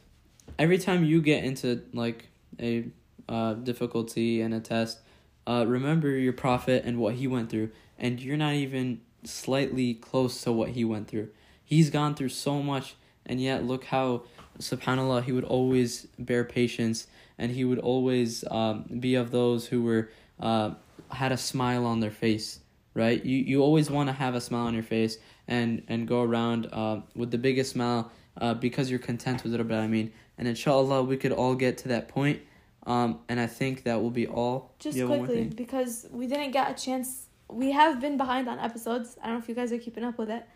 every 0.59 0.79
time 0.79 1.05
you 1.05 1.21
get 1.21 1.42
into 1.44 1.83
like 1.92 2.29
a 2.61 2.85
uh, 3.29 3.55
difficulty 3.55 4.40
and 4.42 4.55
a 4.55 4.61
test, 4.61 5.01
uh, 5.47 5.64
remember 5.66 6.09
your 6.11 6.33
prophet 6.33 6.85
and 6.85 6.99
what 6.99 7.14
he 7.14 7.27
went 7.27 7.51
through, 7.51 7.71
and 7.99 8.21
you're 8.21 8.37
not 8.37 8.55
even 8.55 9.01
slightly 9.25 9.95
close 9.95 10.43
to 10.43 10.53
what 10.53 10.71
he 10.71 10.85
went 10.85 11.09
through. 11.09 11.29
He's 11.65 11.91
gone 11.91 12.15
through 12.15 12.31
so 12.31 12.63
much, 12.63 12.95
and 13.27 13.41
yet 13.41 13.65
look 13.65 13.85
how, 13.85 14.23
subhanallah, 14.59 15.25
he 15.25 15.33
would 15.33 15.45
always 15.45 16.07
bear 16.19 16.45
patience, 16.45 17.07
and 17.37 17.53
he 17.53 17.65
would 17.65 17.79
always 17.79 18.45
um, 18.51 18.85
be 19.01 19.15
of 19.15 19.31
those 19.31 19.67
who 19.67 19.83
were 19.83 20.11
uh, 20.41 20.75
had 21.11 21.33
a 21.33 21.37
smile 21.37 21.85
on 21.85 22.01
their 22.01 22.11
face 22.11 22.61
right? 22.99 23.25
You 23.25 23.37
you 23.37 23.63
always 23.63 23.91
want 23.91 24.09
to 24.09 24.13
have 24.13 24.35
a 24.35 24.41
smile 24.41 24.67
on 24.67 24.75
your 24.75 24.83
face 24.83 25.19
and 25.47 25.83
and 25.89 26.07
go 26.07 26.23
around 26.23 26.69
uh, 26.73 27.01
with 27.15 27.31
the 27.31 27.39
biggest 27.39 27.71
smile 27.73 28.11
uh, 28.41 28.55
because 28.55 28.91
you're 28.91 28.99
content 28.99 29.43
with 29.45 29.55
it. 29.55 29.69
But 29.69 29.79
I 29.79 29.87
mean, 29.87 30.13
and 30.37 30.49
inshallah, 30.49 31.05
we 31.05 31.17
could 31.17 31.33
all 31.33 31.55
get 31.55 31.79
to 31.79 31.89
that 31.89 32.09
point. 32.09 32.41
Um, 32.87 33.21
and 33.29 33.39
I 33.39 33.47
think 33.47 33.85
that 33.85 34.01
will 34.03 34.11
be 34.11 34.27
all. 34.27 34.73
Just 34.79 34.99
quickly, 34.99 35.45
because 35.45 36.07
we 36.11 36.27
didn't 36.27 36.51
get 36.51 36.71
a 36.71 36.75
chance. 36.75 37.27
We 37.51 37.73
have 37.73 38.01
been 38.01 38.17
behind 38.17 38.49
on 38.49 38.59
episodes. 38.59 39.17
I 39.23 39.27
don't 39.27 39.37
know 39.37 39.41
if 39.41 39.49
you 39.49 39.55
guys 39.55 39.73
are 39.73 39.79
keeping 39.79 40.05
up 40.05 40.19
with 40.19 40.31
it, 40.31 40.47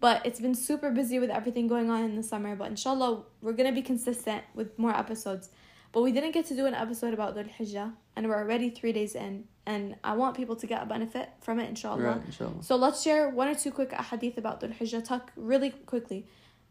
but 0.00 0.24
it's 0.26 0.40
been 0.40 0.54
super 0.54 0.90
busy 0.90 1.18
with 1.18 1.30
everything 1.30 1.68
going 1.68 1.90
on 1.90 2.02
in 2.04 2.16
the 2.16 2.22
summer. 2.22 2.56
But 2.56 2.68
inshallah, 2.68 3.22
we're 3.40 3.52
gonna 3.52 3.72
be 3.72 3.82
consistent 3.82 4.42
with 4.54 4.78
more 4.78 4.96
episodes. 4.96 5.50
But 5.92 6.02
we 6.02 6.12
didn't 6.12 6.32
get 6.32 6.46
to 6.46 6.56
do 6.56 6.66
an 6.66 6.74
episode 6.74 7.14
about 7.14 7.36
Dhul 7.36 7.50
Hijjah, 7.52 7.92
and 8.14 8.28
we're 8.28 8.38
already 8.38 8.70
three 8.70 8.92
days 8.92 9.14
in 9.14 9.44
and 9.70 9.94
I 10.02 10.14
want 10.14 10.36
people 10.36 10.56
to 10.56 10.66
get 10.66 10.82
a 10.82 10.86
benefit 10.86 11.28
from 11.40 11.60
it, 11.60 11.68
inshallah. 11.68 12.02
Right, 12.02 12.22
inshallah. 12.26 12.62
So 12.62 12.74
let's 12.76 13.02
share 13.02 13.28
one 13.28 13.48
or 13.48 13.54
two 13.54 13.70
quick 13.70 13.92
hadith 13.92 14.36
about 14.36 14.60
Dhul 14.60 14.76
Hijjah. 14.76 15.04
Talk 15.04 15.32
really 15.36 15.70
quickly. 15.70 16.26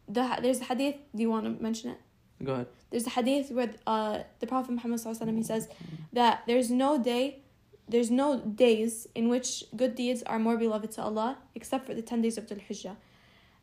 The, 0.07 0.37
there's 0.41 0.59
a 0.59 0.65
hadith, 0.65 0.97
do 1.15 1.21
you 1.21 1.29
want 1.29 1.45
to 1.45 1.63
mention 1.63 1.91
it? 1.91 1.99
Go 2.43 2.53
ahead. 2.53 2.67
There's 2.89 3.07
a 3.07 3.11
hadith 3.11 3.51
where 3.51 3.71
uh, 3.87 4.19
the 4.39 4.47
Prophet 4.47 4.71
Muhammad 4.71 4.99
he 4.99 5.43
says 5.43 5.67
that 6.13 6.43
there's 6.47 6.71
no 6.71 7.01
day, 7.01 7.43
there's 7.88 8.10
no 8.10 8.40
days 8.40 9.06
in 9.14 9.28
which 9.28 9.64
good 9.76 9.94
deeds 9.94 10.22
are 10.22 10.38
more 10.38 10.56
beloved 10.56 10.90
to 10.92 11.02
Allah 11.02 11.38
except 11.54 11.86
for 11.86 11.94
the 11.94 12.02
10 12.02 12.22
days 12.22 12.38
of 12.38 12.46
Dhul 12.46 12.62
Hijjah. 12.66 12.96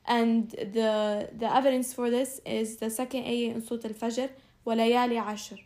And 0.05 0.49
the 0.49 1.29
the 1.37 1.55
evidence 1.55 1.93
for 1.93 2.09
this 2.09 2.41
is 2.45 2.77
the 2.77 2.89
second 2.89 3.23
ayah 3.25 3.51
in 3.55 3.61
Surah 3.61 3.81
Al-Fajr, 3.85 4.29
وَلَيَالِ 4.65 5.13
عَشْرٍ 5.23 5.59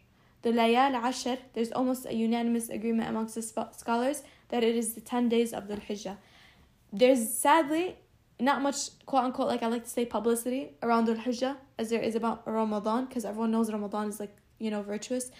the 0.45 0.51
Layal 0.51 0.93
Ashar, 1.03 1.39
there's 1.53 1.71
almost 1.71 2.05
a 2.05 2.13
unanimous 2.13 2.69
agreement 2.69 3.09
amongst 3.09 3.33
the 3.33 3.41
scholars 3.75 4.21
that 4.49 4.63
it 4.63 4.75
is 4.75 4.93
the 4.93 5.01
10 5.01 5.27
days 5.27 5.51
of 5.53 5.67
the 5.67 5.75
Hijjah. 5.75 6.17
There's 6.93 7.33
sadly 7.33 7.95
not 8.39 8.61
much 8.61 8.77
quote 9.07 9.23
unquote, 9.23 9.47
like 9.47 9.63
I 9.63 9.67
like 9.67 9.85
to 9.85 9.89
say, 9.89 10.05
publicity 10.05 10.73
around 10.83 11.05
the 11.05 11.15
Hijjah 11.15 11.57
as 11.79 11.89
there 11.89 11.99
is 11.99 12.13
about 12.13 12.43
Ramadan 12.45 13.05
because 13.05 13.25
everyone 13.25 13.49
knows 13.49 13.71
Ramadan 13.71 14.07
is 14.07 14.19
like, 14.19 14.37
you 14.59 14.69
know, 14.69 14.83
virtuous. 14.83 15.31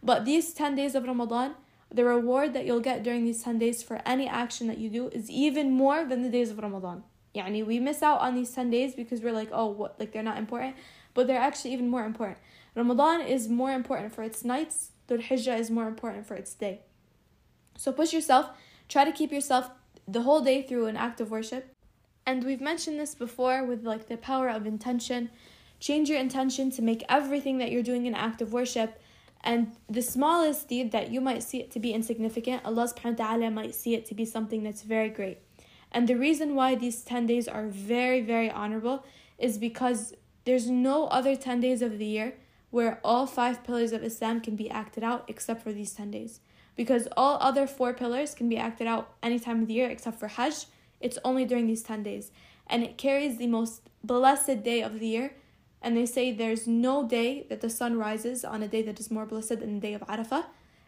But 0.00 0.24
these 0.24 0.54
10 0.54 0.76
days 0.76 0.94
of 0.94 1.08
Ramadan, 1.08 1.56
the 1.91 2.03
reward 2.03 2.53
that 2.53 2.65
you'll 2.65 2.79
get 2.81 3.03
during 3.03 3.23
these 3.25 3.43
10 3.43 3.59
days 3.59 3.81
for 3.81 4.01
any 4.05 4.27
action 4.27 4.67
that 4.67 4.77
you 4.77 4.89
do 4.89 5.07
is 5.09 5.29
even 5.29 5.71
more 5.71 6.03
than 6.03 6.21
the 6.21 6.29
days 6.29 6.51
of 6.51 6.59
Ramadan. 6.59 7.03
Yani 7.35 7.65
we 7.65 7.79
miss 7.79 8.01
out 8.03 8.19
on 8.19 8.35
these 8.35 8.51
10 8.51 8.69
days 8.69 8.95
because 8.95 9.21
we're 9.21 9.31
like, 9.31 9.49
oh, 9.51 9.67
what, 9.67 9.99
like 9.99 10.11
they're 10.11 10.23
not 10.23 10.37
important, 10.37 10.75
but 11.13 11.27
they're 11.27 11.39
actually 11.39 11.73
even 11.73 11.87
more 11.87 12.05
important. 12.05 12.37
Ramadan 12.75 13.21
is 13.21 13.47
more 13.47 13.71
important 13.71 14.13
for 14.13 14.23
its 14.23 14.43
nights, 14.43 14.91
Dhul 15.07 15.23
Hijjah 15.23 15.57
is 15.59 15.71
more 15.71 15.87
important 15.87 16.27
for 16.27 16.35
its 16.35 16.53
day. 16.53 16.81
So 17.77 17.91
push 17.91 18.13
yourself, 18.13 18.49
try 18.89 19.05
to 19.05 19.11
keep 19.11 19.31
yourself 19.31 19.69
the 20.07 20.21
whole 20.21 20.41
day 20.41 20.61
through 20.61 20.87
an 20.87 20.97
act 20.97 21.21
of 21.21 21.31
worship. 21.31 21.73
And 22.25 22.43
we've 22.43 22.61
mentioned 22.61 22.99
this 22.99 23.15
before 23.15 23.63
with 23.63 23.85
like 23.85 24.07
the 24.07 24.17
power 24.17 24.49
of 24.49 24.65
intention. 24.65 25.29
Change 25.79 26.09
your 26.09 26.19
intention 26.19 26.71
to 26.71 26.81
make 26.81 27.03
everything 27.07 27.57
that 27.59 27.71
you're 27.71 27.83
doing 27.83 28.07
an 28.07 28.15
act 28.15 28.41
of 28.41 28.51
worship. 28.51 28.99
And 29.43 29.73
the 29.87 30.01
smallest 30.01 30.67
deed 30.67 30.91
that 30.91 31.11
you 31.11 31.21
might 31.21 31.43
see 31.43 31.59
it 31.59 31.71
to 31.71 31.79
be 31.79 31.93
insignificant, 31.93 32.65
Allah 32.65 32.87
subhanahu 32.87 33.19
wa 33.19 33.25
ta'ala 33.25 33.51
might 33.51 33.75
see 33.75 33.93
it 33.93 34.05
to 34.07 34.15
be 34.15 34.25
something 34.25 34.63
that's 34.63 34.83
very 34.83 35.09
great. 35.09 35.39
And 35.91 36.07
the 36.07 36.15
reason 36.15 36.55
why 36.55 36.75
these 36.75 37.01
10 37.03 37.25
days 37.27 37.47
are 37.47 37.67
very, 37.67 38.21
very 38.21 38.49
honorable 38.49 39.05
is 39.37 39.57
because 39.57 40.13
there's 40.45 40.69
no 40.69 41.07
other 41.07 41.35
10 41.35 41.61
days 41.61 41.81
of 41.81 41.97
the 41.97 42.05
year 42.05 42.35
where 42.69 42.99
all 43.03 43.25
five 43.25 43.63
pillars 43.63 43.91
of 43.91 44.03
Islam 44.03 44.41
can 44.41 44.55
be 44.55 44.69
acted 44.69 45.03
out 45.03 45.23
except 45.27 45.63
for 45.63 45.71
these 45.71 45.93
10 45.93 46.11
days. 46.11 46.39
Because 46.75 47.07
all 47.15 47.37
other 47.41 47.65
four 47.65 47.93
pillars 47.93 48.35
can 48.35 48.49
be 48.49 48.57
acted 48.57 48.87
out 48.87 49.13
any 49.23 49.39
time 49.39 49.61
of 49.61 49.67
the 49.67 49.73
year 49.73 49.89
except 49.89 50.19
for 50.19 50.27
Hajj, 50.27 50.65
it's 50.99 51.17
only 51.23 51.45
during 51.45 51.67
these 51.67 51.83
10 51.83 52.03
days. 52.03 52.31
And 52.67 52.83
it 52.83 52.97
carries 52.97 53.37
the 53.37 53.47
most 53.47 53.81
blessed 54.03 54.63
day 54.63 54.81
of 54.81 54.99
the 54.99 55.07
year 55.07 55.33
and 55.81 55.95
they 55.95 56.05
say 56.05 56.31
there's 56.31 56.67
no 56.67 57.07
day 57.07 57.45
that 57.49 57.61
the 57.61 57.69
sun 57.69 57.97
rises 57.97 58.43
on 58.43 58.63
a 58.63 58.67
day 58.67 58.81
that 58.81 58.99
is 58.99 59.11
more 59.11 59.25
blessed 59.25 59.59
than 59.59 59.75
the 59.75 59.81
day 59.81 59.93
of 59.93 60.01
Arafah, 60.01 60.45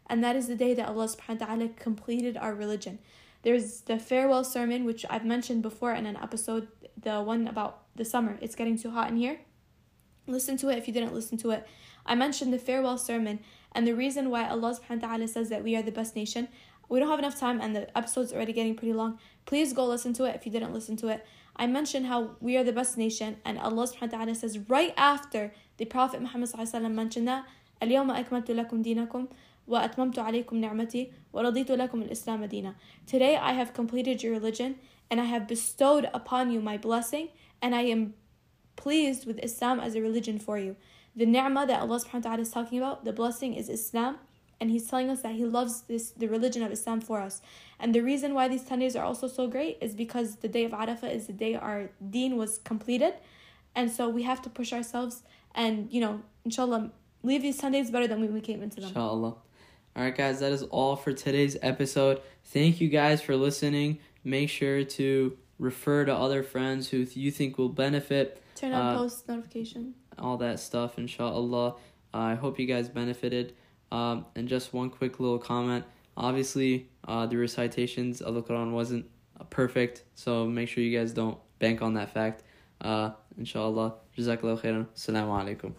and 0.07 0.23
that 0.23 0.35
is 0.35 0.47
the 0.47 0.55
day 0.55 0.73
that 0.73 0.87
Allah 0.87 1.07
subhanahu 1.07 1.41
wa 1.41 1.45
ta'ala 1.45 1.69
completed 1.69 2.37
our 2.37 2.53
religion. 2.53 2.99
There's 3.43 3.81
the 3.81 3.99
farewell 3.99 4.43
sermon, 4.43 4.85
which 4.85 5.05
I've 5.09 5.25
mentioned 5.25 5.61
before 5.61 5.93
in 5.93 6.05
an 6.05 6.17
episode, 6.17 6.67
the 7.01 7.21
one 7.21 7.47
about 7.47 7.83
the 7.95 8.03
summer. 8.03 8.37
It's 8.41 8.55
getting 8.55 8.77
too 8.77 8.91
hot 8.91 9.09
in 9.09 9.17
here. 9.17 9.39
Listen 10.27 10.57
to 10.57 10.69
it 10.69 10.77
if 10.77 10.87
you 10.87 10.93
didn't 10.93 11.13
listen 11.13 11.37
to 11.39 11.51
it. 11.51 11.67
I 12.05 12.15
mentioned 12.15 12.51
the 12.51 12.59
farewell 12.59 12.97
sermon 12.97 13.39
and 13.71 13.87
the 13.87 13.95
reason 13.95 14.29
why 14.29 14.47
Allah 14.47 14.75
subhanahu 14.75 15.01
wa 15.01 15.07
ta'ala 15.07 15.27
says 15.27 15.49
that 15.49 15.63
we 15.63 15.75
are 15.75 15.81
the 15.81 15.91
best 15.91 16.15
nation. 16.15 16.47
We 16.89 16.99
don't 16.99 17.09
have 17.09 17.19
enough 17.19 17.39
time 17.39 17.61
and 17.61 17.75
the 17.75 17.95
episode's 17.97 18.33
already 18.33 18.53
getting 18.53 18.75
pretty 18.75 18.93
long. 18.93 19.19
Please 19.45 19.73
go 19.73 19.85
listen 19.85 20.13
to 20.13 20.25
it 20.25 20.35
if 20.35 20.45
you 20.45 20.51
didn't 20.51 20.73
listen 20.73 20.97
to 20.97 21.07
it. 21.09 21.25
I 21.58 21.66
mentioned 21.66 22.06
how 22.06 22.36
we 22.40 22.56
are 22.56 22.64
the 22.64 22.72
best 22.72 22.98
nation 22.98 23.36
and 23.44 23.58
Allah 23.58 23.86
subhanahu 23.86 24.12
wa 24.12 24.18
ta'ala 24.18 24.34
says 24.34 24.58
right 24.68 24.92
after 24.96 25.52
the 25.76 25.84
Prophet 25.84 26.20
Muhammad 26.20 26.50
mentioned 26.90 27.28
that 27.28 27.44
اليوم 27.82 28.10
أكملت 28.10 28.50
لكم 28.50 28.82
دينكم 28.82 29.26
وأتممت 29.66 30.18
عليكم 30.18 30.56
نعمتي 30.56 31.12
ورضيت 31.32 31.70
لكم 31.70 32.02
الإسلام 32.02 32.44
دينا. 32.44 32.74
Today 33.06 33.36
I 33.36 33.52
have 33.52 33.72
completed 33.74 34.22
your 34.22 34.32
religion 34.32 34.76
and 35.10 35.20
I 35.20 35.24
have 35.24 35.46
bestowed 35.46 36.08
upon 36.14 36.50
you 36.50 36.60
my 36.60 36.76
blessing 36.76 37.28
and 37.60 37.74
I 37.74 37.82
am 37.82 38.14
pleased 38.76 39.26
with 39.26 39.38
Islam 39.42 39.80
as 39.80 39.94
a 39.94 40.00
religion 40.00 40.38
for 40.38 40.58
you. 40.58 40.76
The 41.16 41.26
ni'mah 41.26 41.66
that 41.66 41.80
Allah 41.80 42.00
subhanahu 42.00 42.24
wa 42.24 42.30
ta'ala 42.30 42.42
is 42.42 42.50
talking 42.50 42.78
about, 42.78 43.04
the 43.04 43.12
blessing 43.12 43.54
is 43.54 43.68
Islam, 43.68 44.18
and 44.59 44.69
He's 44.69 44.87
telling 44.87 45.09
us 45.09 45.21
that 45.21 45.35
He 45.35 45.45
loves 45.45 45.81
this 45.81 46.11
the 46.11 46.27
religion 46.27 46.63
of 46.63 46.71
Islam 46.71 47.01
for 47.01 47.19
us. 47.19 47.41
And 47.79 47.95
the 47.95 48.01
reason 48.01 48.33
why 48.33 48.47
these 48.47 48.63
10 48.63 48.79
days 48.79 48.95
are 48.95 49.05
also 49.05 49.27
so 49.27 49.47
great 49.47 49.77
is 49.81 49.95
because 49.95 50.37
the 50.37 50.47
day 50.47 50.65
of 50.65 50.71
Arafah 50.71 51.13
is 51.13 51.27
the 51.27 51.33
day 51.33 51.55
our 51.55 51.89
deen 52.09 52.35
was 52.37 52.57
completed. 52.59 53.13
And 53.75 53.89
so 53.91 54.09
we 54.09 54.23
have 54.23 54.41
to 54.41 54.49
push 54.49 54.73
ourselves 54.73 55.23
and, 55.55 55.91
you 55.91 56.01
know, 56.01 56.21
inshallah, 56.43 56.91
leave 57.23 57.41
these 57.41 57.57
10 57.57 57.71
days 57.71 57.91
better 57.91 58.07
than 58.07 58.19
when 58.19 58.33
we 58.33 58.41
came 58.41 58.61
into 58.61 58.81
them. 58.81 58.89
Inshallah. 58.89 59.35
All 59.95 60.03
right, 60.03 60.15
guys, 60.15 60.39
that 60.39 60.51
is 60.51 60.63
all 60.63 60.95
for 60.95 61.13
today's 61.13 61.57
episode. 61.61 62.21
Thank 62.45 62.79
you 62.79 62.89
guys 62.89 63.21
for 63.21 63.35
listening. 63.35 63.99
Make 64.23 64.49
sure 64.49 64.83
to 64.83 65.37
refer 65.57 66.05
to 66.05 66.13
other 66.15 66.43
friends 66.43 66.89
who 66.89 67.05
you 67.13 67.31
think 67.31 67.57
will 67.57 67.69
benefit. 67.69 68.41
Turn 68.55 68.73
on 68.73 68.95
uh, 68.95 68.97
post 68.97 69.27
notification. 69.27 69.95
All 70.17 70.37
that 70.37 70.59
stuff, 70.59 70.97
inshallah. 70.97 71.75
Uh, 72.13 72.17
I 72.17 72.35
hope 72.35 72.59
you 72.59 72.65
guys 72.65 72.89
benefited. 72.89 73.55
Um, 73.91 74.25
and 74.35 74.47
just 74.47 74.73
one 74.73 74.89
quick 74.89 75.19
little 75.19 75.39
comment. 75.39 75.85
Obviously, 76.15 76.89
uh, 77.07 77.25
the 77.25 77.37
recitations 77.37 78.21
of 78.21 78.35
the 78.35 78.43
Quran 78.43 78.71
wasn't 78.71 79.05
perfect, 79.49 80.03
so 80.15 80.45
make 80.45 80.69
sure 80.69 80.83
you 80.83 80.97
guys 80.97 81.13
don't 81.13 81.37
bank 81.59 81.81
on 81.81 81.93
that 81.95 82.13
fact. 82.13 82.43
Uh, 82.81 83.11
inshallah. 83.37 83.95
Jazakallah 84.17 84.61
khairan. 84.61 84.87
Assalamu 84.95 85.57
alaikum. 85.57 85.73